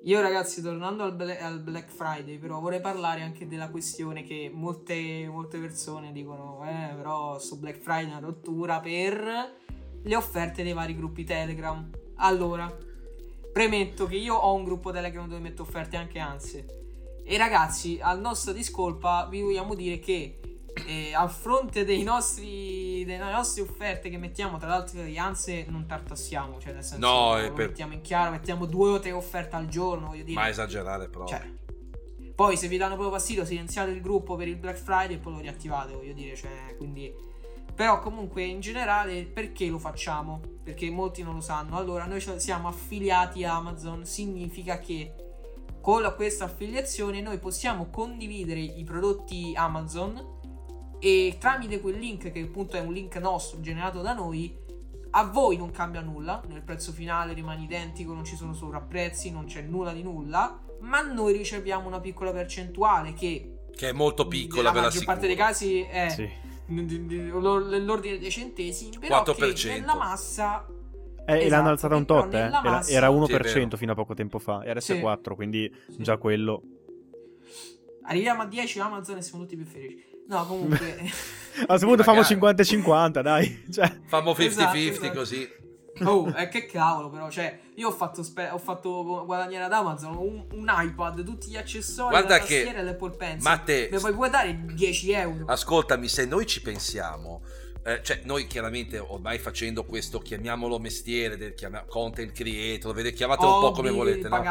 [0.03, 4.49] Io ragazzi, tornando al, Bla- al, Black Friday, però vorrei parlare anche della questione che
[4.53, 9.53] molte, molte persone dicono, eh, però su Black Friday è una rottura per
[10.01, 11.89] le offerte dei vari gruppi Telegram.
[12.15, 12.73] Allora,
[13.51, 16.65] premetto che io ho un gruppo Telegram dove metto offerte anche ansie.
[17.23, 20.39] E ragazzi, al nostro discolpa vi vogliamo dire che
[20.85, 25.85] eh, a fronte dei nostri, delle nostre offerte che mettiamo, tra l'altro di Anse non
[25.85, 27.67] tartassiamo, cioè nel senso no, lo per...
[27.67, 30.39] mettiamo in chiaro, mettiamo due o tre offerte al giorno, voglio dire.
[30.39, 31.25] Ma esagerare però.
[31.25, 31.41] Cioè,
[32.35, 35.33] Poi se vi danno proprio fastidio silenziate il gruppo per il Black Friday e poi
[35.33, 37.27] lo riattivate, voglio dire, cioè, quindi...
[37.75, 40.41] Però comunque in generale perché lo facciamo?
[40.63, 41.77] Perché molti non lo sanno.
[41.77, 45.13] Allora, noi siamo affiliati a Amazon, significa che
[45.81, 50.38] con questa affiliazione noi possiamo condividere i prodotti Amazon
[50.99, 54.55] e tramite quel link che appunto è un link nostro generato da noi
[55.11, 59.45] a voi non cambia nulla nel prezzo finale rimane identico non ci sono sovrapprezzi non
[59.45, 64.71] c'è nulla di nulla ma noi riceviamo una piccola percentuale che che è molto piccola
[64.71, 66.29] nella maggior parte dei casi è sì.
[66.67, 69.53] nell'ordine dei centesimi però 4%.
[69.53, 70.65] che nella massa
[71.29, 72.49] eh, esatto, l'hanno alzata un tot, eh.
[72.49, 72.91] Massa...
[72.91, 74.97] Era, 1% sì, fino a poco tempo fa, e adesso sì.
[74.97, 76.01] è 4, quindi sì.
[76.01, 76.63] già quello.
[78.01, 80.08] Arriviamo a 10 Amazon e siamo tutti più felici.
[80.29, 81.11] No, comunque.
[81.61, 83.65] a questo punto famo 50-50, dai.
[83.71, 83.99] Cioè...
[84.05, 85.11] Famo 50-50 esatto, esatto.
[85.11, 85.57] così.
[86.03, 87.29] Oh, eh, che cavolo, però.
[87.29, 91.57] Cioè, io ho fatto, spe- ho fatto guadagnare ad Amazon un, un, iPad, tutti gli
[91.57, 93.41] accessori, Guarda la che, e l'Apple Pencil.
[93.41, 93.89] Ma te.
[93.91, 95.45] Mi puoi dare 10 euro.
[95.47, 97.41] Ascoltami, se noi ci pensiamo.
[97.89, 103.55] Eh, cioè, noi chiaramente ormai facendo questo, chiamiamolo mestiere, del, chiama, content creator, vedete, chiamatelo
[103.55, 104.43] un po' come volete, no?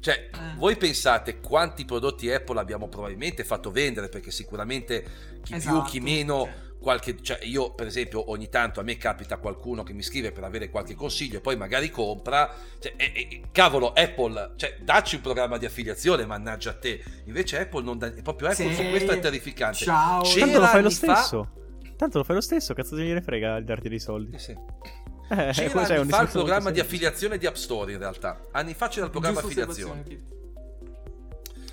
[0.00, 0.38] Cioè, eh.
[0.56, 5.04] voi pensate quanti prodotti Apple abbiamo probabilmente fatto vendere, perché sicuramente
[5.44, 6.44] chi esatto, più, chi meno...
[6.44, 10.32] Cioè qualche, cioè io per esempio ogni tanto a me capita qualcuno che mi scrive
[10.32, 15.14] per avere qualche consiglio e poi magari compra, cioè, e, e, cavolo Apple, cioè dacci
[15.14, 18.74] un programma di affiliazione, mannaggia a te, invece Apple non dà, proprio Apple sì.
[18.74, 19.84] su questo è terrificante.
[19.84, 20.22] Ciao.
[20.22, 21.61] Tanto lo fai lo stesso, fa...
[21.96, 24.34] tanto lo fai lo stesso, cazzo te ne frega di darti dei soldi.
[24.34, 24.50] Eh sì.
[24.52, 28.88] Eh, c'era anni fa il programma di affiliazione di App Store in realtà, anni fa
[28.88, 30.04] c'era il programma di affiliazione.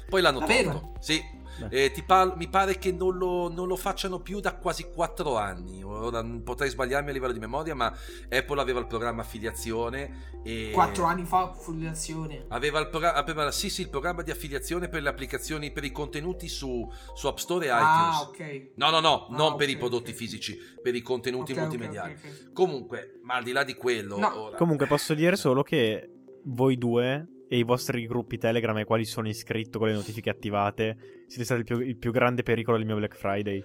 [0.07, 0.93] Poi l'hanno tolto.
[0.99, 1.21] Sì,
[1.69, 5.83] eh, par- mi pare che non lo, non lo, facciano più da quasi 4 anni.
[5.83, 7.93] Ora potrei sbagliarmi a livello di memoria, ma
[8.29, 10.37] Apple aveva il programma affiliazione.
[10.43, 12.45] E 4 anni fa affiliazione.
[12.49, 15.91] Aveva il, programma, aveva, sì, sì, il programma di affiliazione per le applicazioni, per i
[15.91, 17.85] contenuti su, su App Store e iTunes.
[17.85, 18.71] Ah, ok.
[18.75, 20.13] No, no, no, ah, non okay, per i prodotti okay.
[20.13, 22.17] fisici, per i contenuti okay, multimediali.
[22.53, 24.17] Comunque, ma al di là di quello.
[24.17, 24.39] No.
[24.39, 24.57] Ora...
[24.57, 26.09] Comunque, posso dire solo che
[26.43, 31.23] voi due e i vostri gruppi Telegram ai quali sono iscritto con le notifiche attivate,
[31.25, 33.63] siete stati il più, il più grande pericolo del mio Black Friday.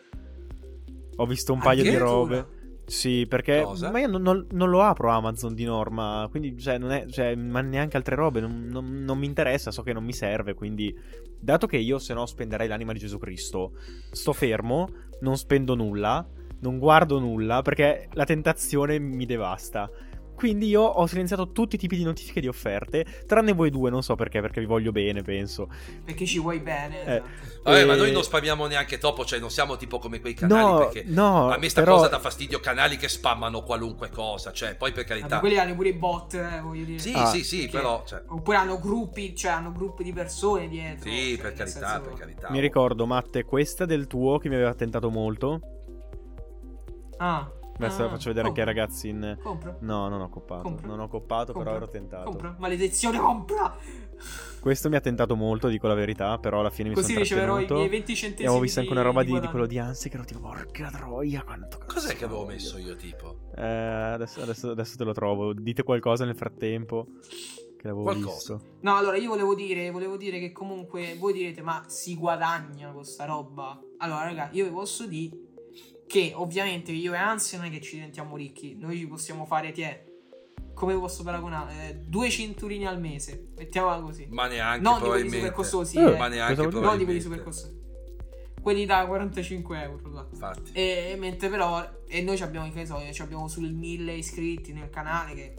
[1.16, 2.62] Ho visto un paio di robe.
[2.87, 3.90] Sì, perché Cosa?
[3.90, 7.35] ma io non, non, non, lo apro Amazon di norma, quindi cioè, non è, cioè,
[7.35, 10.94] ma neanche altre robe, non, non, mi interessa, so che non mi serve, quindi
[11.40, 13.73] dato che io se no spenderei l'anima di Gesù Cristo,
[14.11, 14.88] sto fermo,
[15.20, 16.29] non spendo nulla,
[16.61, 19.90] non guardo nulla perché la tentazione mi devasta.
[20.35, 24.03] Quindi io ho silenziato tutti i tipi di notifiche di offerte, tranne voi due, non
[24.03, 25.68] so perché, perché vi voglio bene, penso.
[26.05, 27.05] Perché ci vuoi bene.
[27.05, 27.14] Eh.
[27.14, 27.62] Esatto.
[27.62, 27.85] Vabbè, e...
[27.85, 31.05] ma noi non spammiamo neanche troppo, cioè non siamo tipo come quei canali no, perché
[31.07, 31.97] no, a me sta però...
[31.97, 35.37] cosa dà fastidio, canali che spammano qualunque cosa, cioè poi per carità.
[35.37, 36.99] Ma quelli hanno pure i bot, eh, voglio dire.
[36.99, 37.77] Sì, ah, sì, sì, perché...
[37.77, 38.03] però...
[38.05, 38.23] Cioè...
[38.27, 41.09] Oppure hanno gruppi, cioè hanno gruppi di persone dietro.
[41.09, 42.01] Sì, cioè, per carità, senso...
[42.01, 42.51] per carità.
[42.51, 45.61] Mi ricordo, Matte, questa del tuo che mi aveva tentato molto.
[47.18, 47.51] Ah.
[47.76, 48.48] Adesso ah, faccio vedere compra.
[48.48, 49.38] anche ai ragazzi in...
[49.42, 49.76] Compra.
[49.80, 50.62] No, non ho coppato.
[50.62, 50.87] Compra.
[50.87, 51.72] Non ho coppato, compra.
[51.72, 52.30] però ero tentato.
[52.30, 52.54] Compra.
[52.58, 53.76] Maledizione, compra!
[54.60, 57.60] Questo mi ha tentato molto, dico la verità, però alla fine mi Così sono riceverò
[57.60, 58.44] i miei 20 centesimi.
[58.44, 60.40] E avevo visto anche una roba di, di, di quello di Ansi che ero tipo,
[60.40, 63.40] porca troia, quanto Cos'è che avevo messo io, tipo?
[63.56, 65.52] Eh, adesso, adesso, adesso, te lo trovo.
[65.52, 67.08] Dite qualcosa nel frattempo.
[67.76, 68.54] Che l'avevo qualcosa.
[68.54, 68.76] visto.
[68.80, 73.26] No, allora io volevo dire, volevo dire che comunque voi direte, ma si guadagna questa
[73.26, 73.78] roba?
[73.98, 75.37] Allora, raga, io vi posso dire
[76.14, 79.72] che ovviamente io e Anzi non è che ci diventiamo ricchi, noi ci possiamo fare,
[79.72, 80.05] tie,
[80.72, 81.88] come posso paragonare?
[81.88, 84.29] Eh, due cinturini al mese, mettiamola così.
[84.31, 86.16] Ma neanche non di quelli super costosi, eh, eh.
[86.16, 87.83] ma neanche non di quelli super costosi.
[88.62, 90.09] Quelli da 45 euro.
[90.12, 90.29] Là.
[90.31, 90.70] Infatti.
[90.72, 95.55] E, mentre però, e noi abbiamo, che so, abbiamo sul 1000 iscritti nel canale che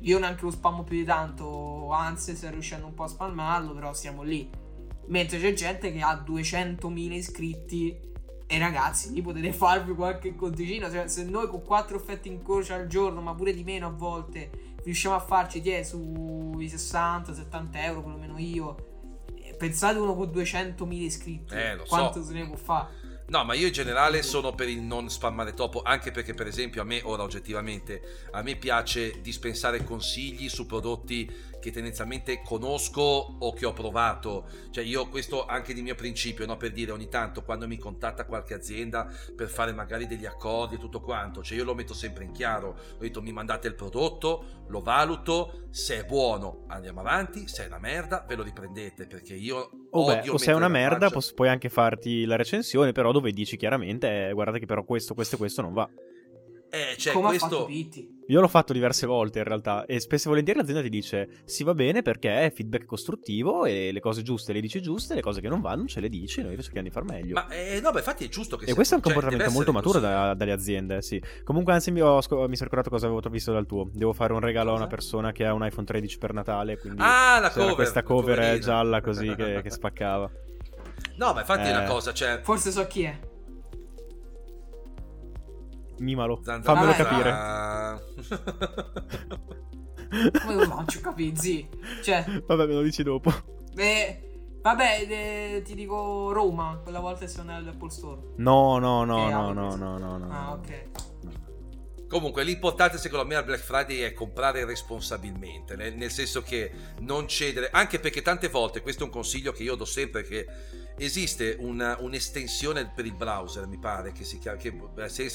[0.00, 3.94] io neanche lo spammo più di tanto, anzi sta riuscendo un po' a spalmarlo, però
[3.94, 4.50] siamo lì.
[5.06, 8.08] Mentre c'è gente che ha 200.000 iscritti
[8.52, 10.90] e ragazzi, lì potete farvi qualche conticino.
[10.90, 13.90] Cioè, se noi con quattro effetti in croce al giorno, ma pure di meno a
[13.90, 18.88] volte, riusciamo a farci tie sui 60-70 euro, perlomeno io.
[19.36, 21.54] Eh, pensate uno con 200.000 iscritti.
[21.54, 22.26] Eh, quanto so.
[22.26, 22.88] se ne può fare?
[23.28, 26.82] No, ma io in generale sono per il non spammare troppo, anche perché per esempio
[26.82, 33.52] a me, ora oggettivamente, a me piace dispensare consigli su prodotti che tendenzialmente conosco o
[33.52, 34.48] che ho provato.
[34.70, 36.56] Cioè io questo anche di mio principio, no?
[36.56, 40.78] per dire ogni tanto quando mi contatta qualche azienda per fare magari degli accordi e
[40.78, 42.76] tutto quanto, cioè io lo metto sempre in chiaro.
[42.94, 47.66] Ho detto mi mandate il prodotto, lo valuto, se è buono andiamo avanti, se è
[47.66, 49.70] una merda ve lo riprendete perché io...
[49.90, 53.32] Oh beh, o se è una merda posso, puoi anche farti la recensione, però dove
[53.32, 55.88] dici chiaramente eh, guardate che però questo, questo e questo non va.
[56.70, 57.64] Eh, cioè, Come questo...
[57.64, 58.18] Pitti?
[58.30, 61.64] Io l'ho fatto diverse volte in realtà e spesso e volentieri l'azienda ti dice sì
[61.64, 65.40] va bene perché è feedback costruttivo e le cose giuste le dici giuste, le cose
[65.40, 67.34] che non vanno ce le dici, noi cerchiamo di far meglio.
[67.34, 69.72] Ma eh, no, beh, infatti è giusto che E questo è un cioè, comportamento molto
[69.72, 71.20] maturo da, dalle aziende, sì.
[71.42, 73.90] Comunque anzi mi, ho, mi sono ricordato cosa avevo visto dal tuo.
[73.92, 77.02] Devo fare un regalo a una persona che ha un iPhone 13 per Natale, quindi
[77.02, 80.30] ah, la cover, questa cover gialla così che, che spaccava.
[81.16, 81.72] No, ma infatti eh.
[81.72, 82.40] è una cosa, cioè...
[82.42, 83.29] Forse so chi è.
[86.00, 86.74] Mimalo, Zanzara.
[86.74, 87.30] fammelo capire.
[90.44, 91.68] Ma non ci capisci.
[92.02, 92.42] Cioè...
[92.46, 93.30] Vabbè, me lo dici dopo.
[93.74, 98.20] Beh, vabbè, eh, ti dico Roma, quella volta sono all'Apple Store.
[98.36, 100.28] No, no, no, no, no, no, no, no.
[100.30, 101.08] Ah, ok.
[102.08, 107.28] Comunque, l'importante secondo me al Black Friday è comprare responsabilmente, nel, nel, senso che non
[107.28, 110.44] cedere, anche perché tante volte, questo è un consiglio che io do sempre, che
[111.04, 114.76] esiste una, un'estensione per il browser, mi pare, che si chiama, che,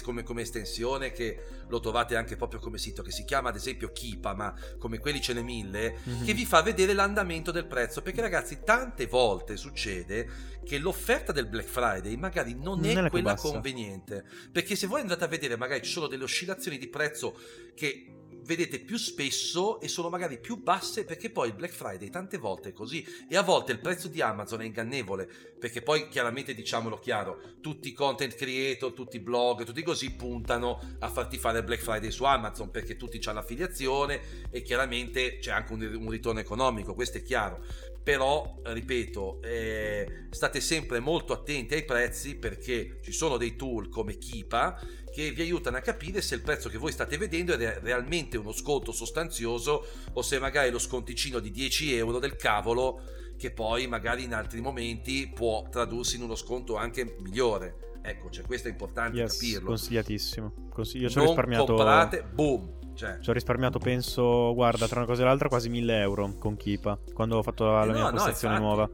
[0.03, 3.91] come, come, estensione, che lo trovate anche proprio come sito, che si chiama ad esempio
[3.91, 6.23] Kipa, ma come quelli ce ne mille, mm-hmm.
[6.23, 11.47] che vi fa vedere l'andamento del prezzo, perché ragazzi tante volte succede che l'offerta del
[11.47, 15.57] Black Friday magari non, non è, è quella conveniente, perché se voi andate a vedere
[15.57, 17.39] magari ci sono delle oscillazioni di prezzo
[17.73, 22.37] che vedete più spesso e sono magari più basse perché poi il Black Friday tante
[22.37, 23.05] volte è così.
[23.29, 25.27] E a volte il prezzo di Amazon è ingannevole
[25.59, 30.79] perché poi chiaramente diciamolo chiaro tutti i content creator, tutti i blog, tutti così puntano
[30.99, 35.51] a farti fare il Black Friday su Amazon perché tutti hanno l'affiliazione e chiaramente c'è
[35.51, 41.73] anche un, un ritorno economico, questo è chiaro però ripeto eh, state sempre molto attenti
[41.73, 44.79] ai prezzi perché ci sono dei tool come Kipa
[45.11, 48.51] che vi aiutano a capire se il prezzo che voi state vedendo è realmente uno
[48.51, 53.01] sconto sostanzioso o se magari lo sconticino di 10 euro del cavolo
[53.37, 57.97] che poi magari in altri momenti può tradursi in uno sconto anche migliore.
[58.03, 59.67] Ecco, cioè questo è importante yes, capirlo.
[59.69, 60.53] Consigliatissimo.
[60.69, 61.65] Consigli- io ci ho risparmiato.
[61.65, 62.84] comprate, boom.
[62.95, 63.19] Cioè.
[63.19, 66.97] Ci ho risparmiato, penso, guarda, tra una cosa e l'altra, quasi 1000 euro con Kipa
[67.13, 68.89] quando ho fatto la, eh la no, mia postazione no, nuova.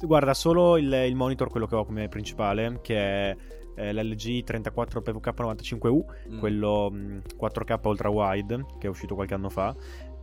[0.00, 3.36] Guarda, solo il, il, monitor, quello che ho come principale, che è
[3.76, 6.38] eh, l'LG 34 PVK95U, mm.
[6.38, 9.74] quello mh, 4K ultra wide che è uscito qualche anno fa,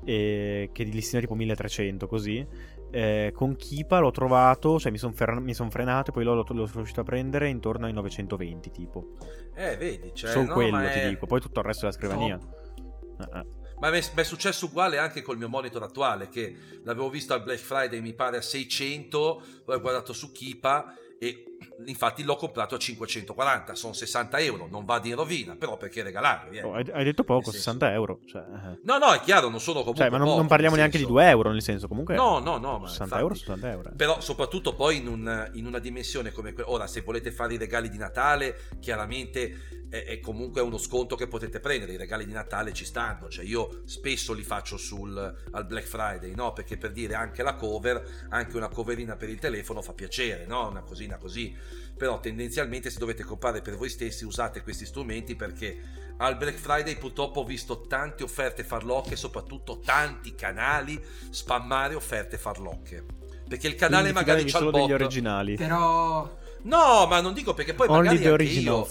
[0.04, 2.45] e che di listina tipo 1300 così.
[2.91, 6.69] Eh, con Kipa l'ho trovato, cioè mi sono fer- son frenato e poi l'ho, l'ho,
[6.73, 9.08] riuscito a prendere intorno ai 920 tipo.
[9.54, 11.01] Eh, vedi, cioè, Solo no, quello è...
[11.01, 12.36] ti dico, poi tutto il resto della scrivania.
[12.38, 12.64] No.
[13.17, 13.63] Uh-uh.
[13.80, 17.60] Ma mi è successo uguale anche col mio monitor attuale, che l'avevo visto al Black
[17.60, 21.54] Friday, mi pare a 600, poi ho guardato su Kipa e
[21.85, 26.57] infatti l'ho comprato a 540, sono 60 euro, non va in rovina, però perché regalarli?
[26.57, 26.63] Eh?
[26.63, 28.19] Oh, hai, detto poco, 60 euro.
[28.25, 28.41] Cioè...
[28.41, 28.79] Eh.
[28.83, 30.03] No, no, è chiaro, non sono comunque...
[30.03, 31.07] Cioè, ma non, poco, non parliamo neanche senso...
[31.07, 32.15] di 2 euro, nel senso, comunque...
[32.15, 32.85] No, no, no.
[32.85, 33.89] 60 infatti, euro, 60 euro.
[33.89, 33.95] Eh.
[33.95, 36.69] Però soprattutto poi in, un, in una dimensione come quella...
[36.69, 41.27] Ora, se volete fare i regali di Natale, chiaramente è, è, comunque uno sconto che
[41.27, 41.93] potete prendere.
[41.93, 46.33] I regali di Natale ci stanno, cioè io spesso li faccio sul, al Black Friday,
[46.33, 46.53] no?
[46.53, 50.69] Perché per dire anche la cover, anche una coverina per il telefono fa piacere, no?
[50.69, 51.44] Una cosina così.
[51.97, 56.97] Però tendenzialmente se dovete comprare per voi stessi usate questi strumenti perché al Black Friday
[56.97, 63.03] purtroppo ho visto tante offerte farlocche e soprattutto tanti canali spammare offerte farlocche.
[63.47, 64.81] Perché il canale Quindi magari c'ha il bot.
[64.81, 65.55] degli originali.
[65.55, 68.88] Però No, ma non dico perché poi Only magari anche io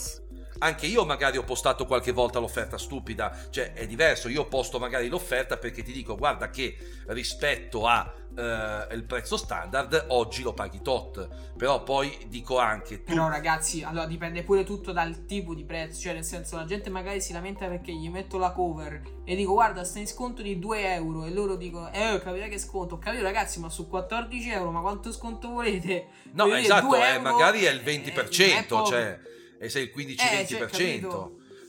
[0.58, 5.08] anche io magari ho postato qualche volta l'offerta stupida, cioè è diverso, io posto magari
[5.08, 10.82] l'offerta perché ti dico guarda che rispetto a uh, il prezzo standard oggi lo paghi
[10.82, 13.02] tot, però poi dico anche...
[13.02, 13.12] Tu...
[13.12, 16.90] Però ragazzi, allora dipende pure tutto dal tipo di prezzo, cioè nel senso la gente
[16.90, 20.58] magari si lamenta perché gli metto la cover e dico guarda sta in sconto di
[20.58, 24.50] 2 euro e loro dicono eh capite che sconto, ho capito ragazzi ma su 14
[24.50, 26.08] euro ma quanto sconto volete?
[26.32, 29.20] No esatto, eh, magari è il 20%, eh, cioè
[29.64, 30.78] e sei il 15-20%.
[30.78, 31.08] Eh,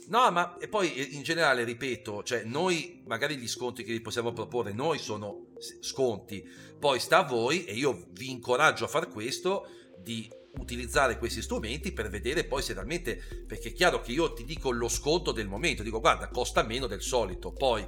[0.08, 4.34] no, ma e poi in generale, ripeto, cioè noi magari gli sconti che vi possiamo
[4.34, 5.47] proporre, noi sono
[5.79, 11.41] sconti, poi sta a voi e io vi incoraggio a fare questo di utilizzare questi
[11.41, 15.34] strumenti per vedere poi se realmente perché è chiaro che io ti dico lo sconto
[15.34, 17.86] del momento dico guarda costa meno del solito poi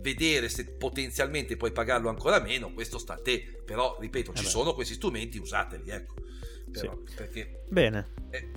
[0.00, 3.60] vedere se potenzialmente puoi pagarlo ancora meno questo sta a te.
[3.64, 6.14] Però ripeto ci eh sono questi strumenti usateli ecco.
[6.70, 7.14] Però, sì.
[7.14, 8.12] perché bene.
[8.30, 8.50] Eh,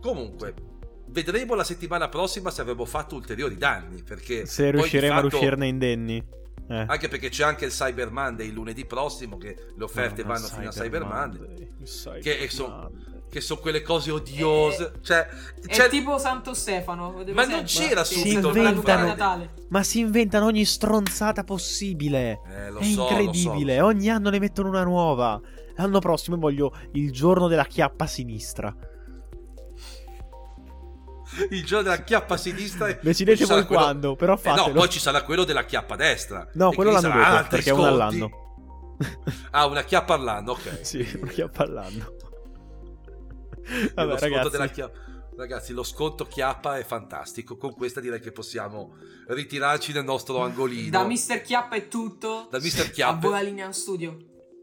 [0.00, 0.54] Comunque,
[1.08, 4.02] vedremo la settimana prossima se avremo fatto ulteriori danni.
[4.02, 6.24] Perché se riusciremo fatto, a uscirne indenni.
[6.68, 6.84] Eh.
[6.88, 10.46] Anche perché c'è anche il Cyber Monday il lunedì prossimo, che le offerte no, vanno
[10.46, 11.40] fino a Cyber Monday.
[11.40, 12.20] Monday.
[12.20, 12.90] Che, sono,
[13.30, 14.92] che sono quelle cose odiose.
[14.96, 15.28] Eh, cioè,
[15.86, 17.22] è tipo Santo Stefano.
[17.32, 22.40] Ma non c'era subito si inventano, Ma si inventano ogni stronzata possibile.
[22.48, 23.78] Eh, è so, incredibile.
[23.78, 23.84] So.
[23.84, 25.40] Ogni anno ne mettono una nuova.
[25.76, 28.74] L'anno prossimo voglio il giorno della chiappa sinistra.
[31.50, 32.92] il giorno della chiappa a sinistra.
[33.00, 33.82] Decidete voi quello...
[33.82, 34.66] quando, però fatelo.
[34.66, 36.48] Eh no, poi ci sarà quello della chiappa a destra.
[36.54, 38.30] No, quello l'anno dopo, perché è uno all'anno.
[39.50, 40.80] ah, una chiappa all'anno, ok.
[40.84, 42.14] sì, una chiappa all'anno.
[43.94, 44.70] Vabbè, ragazzi.
[44.72, 45.04] Chiappa...
[45.36, 47.58] Ragazzi, lo sconto chiappa è fantastico.
[47.58, 50.90] Con questa direi che possiamo ritirarci nel nostro angolino.
[50.90, 51.42] Da Mr.
[51.42, 52.48] Chiappa è tutto.
[52.50, 52.90] Da Mr.
[52.90, 53.16] Chiappa.
[53.16, 54.16] A vola linea studio.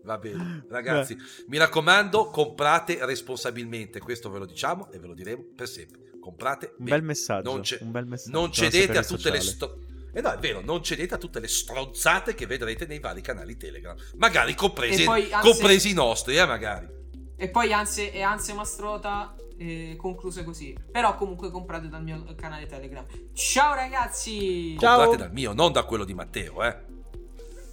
[0.03, 1.21] Va bene, ragazzi, Beh.
[1.47, 3.99] mi raccomando, comprate responsabilmente.
[3.99, 6.02] Questo ve lo diciamo e ve lo diremo per sempre.
[6.23, 7.51] Comprate un bel messaggio.
[7.51, 8.39] Non, ce- un bel messaggio.
[8.39, 9.37] non cedete a tutte sociale.
[9.37, 9.77] le sto-
[10.13, 13.19] e eh no, è vero, non cedete a tutte le stronzate che vedrete nei vari
[13.19, 13.93] canali Telegram.
[14.15, 16.87] Magari compresi, poi, anzi, compresi i nostri, eh, magari.
[17.35, 20.73] E poi anzi, e anzi Mastrota eh, concluse così.
[20.89, 23.05] Però comunque comprate dal mio canale Telegram.
[23.33, 24.77] Ciao ragazzi!
[24.79, 24.95] Ciao.
[24.99, 26.77] Comprate dal mio, non da quello di Matteo, eh.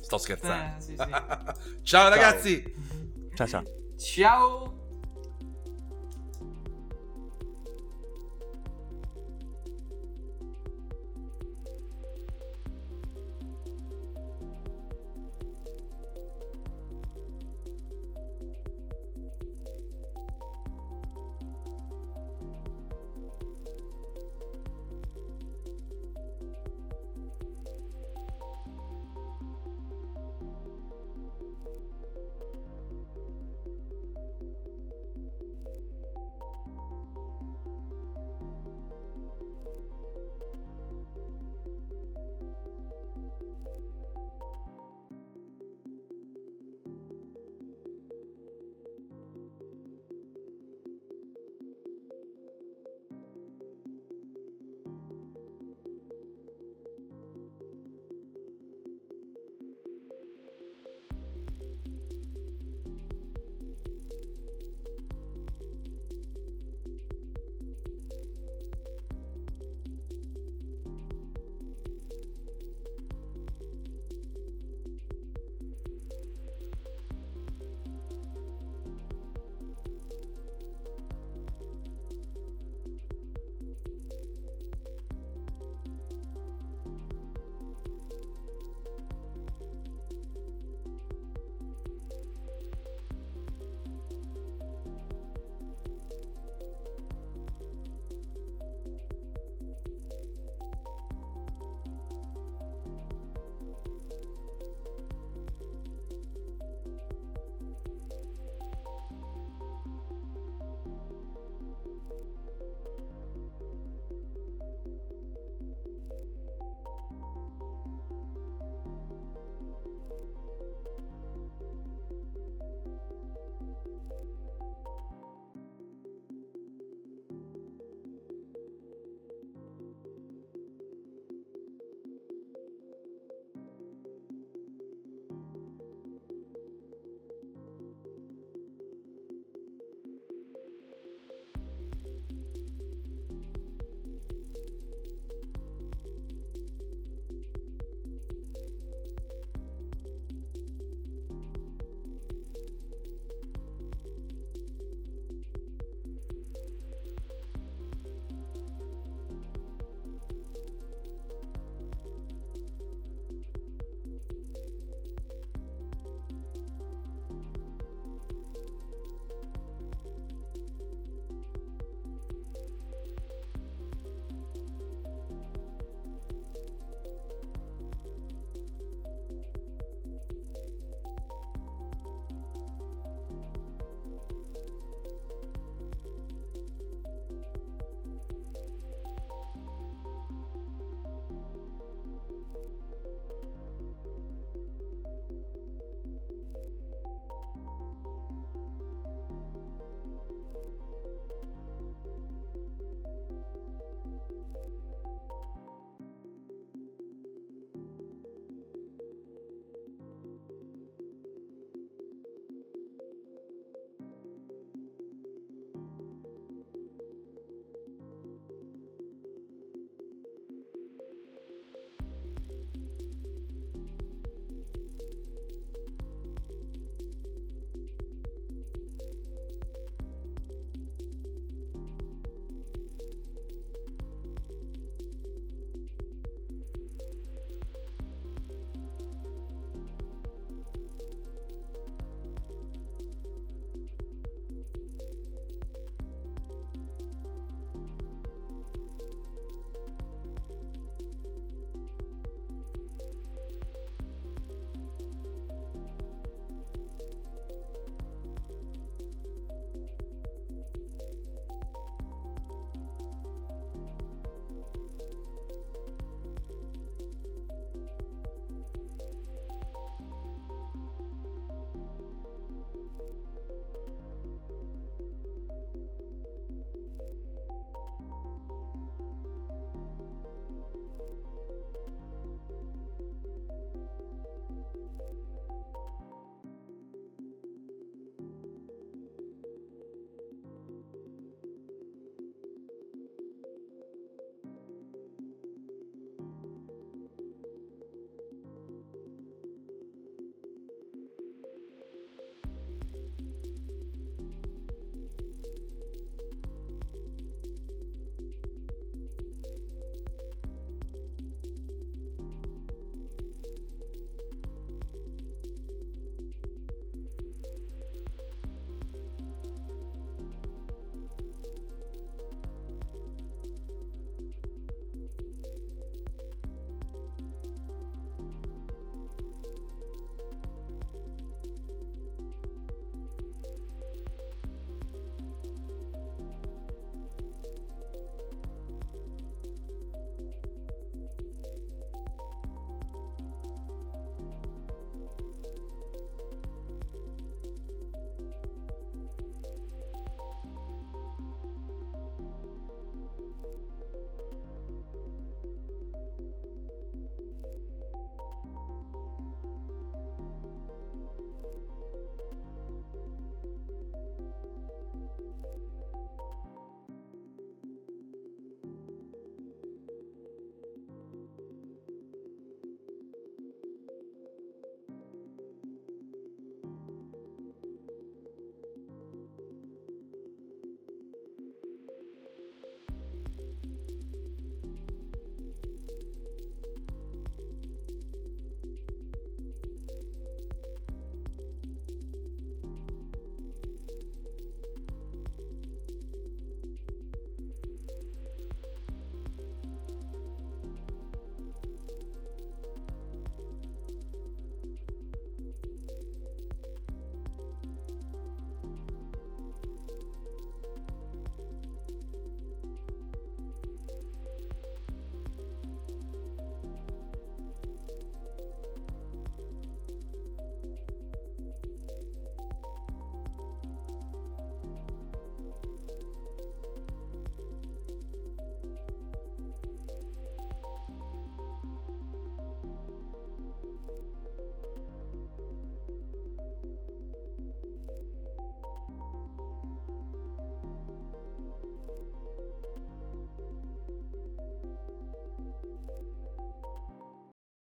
[0.01, 0.77] Sto scherzando.
[0.77, 1.07] Eh, sì, sì.
[1.85, 2.75] ciao ragazzi!
[3.33, 3.63] Ciao ciao.
[3.97, 4.80] Ciao!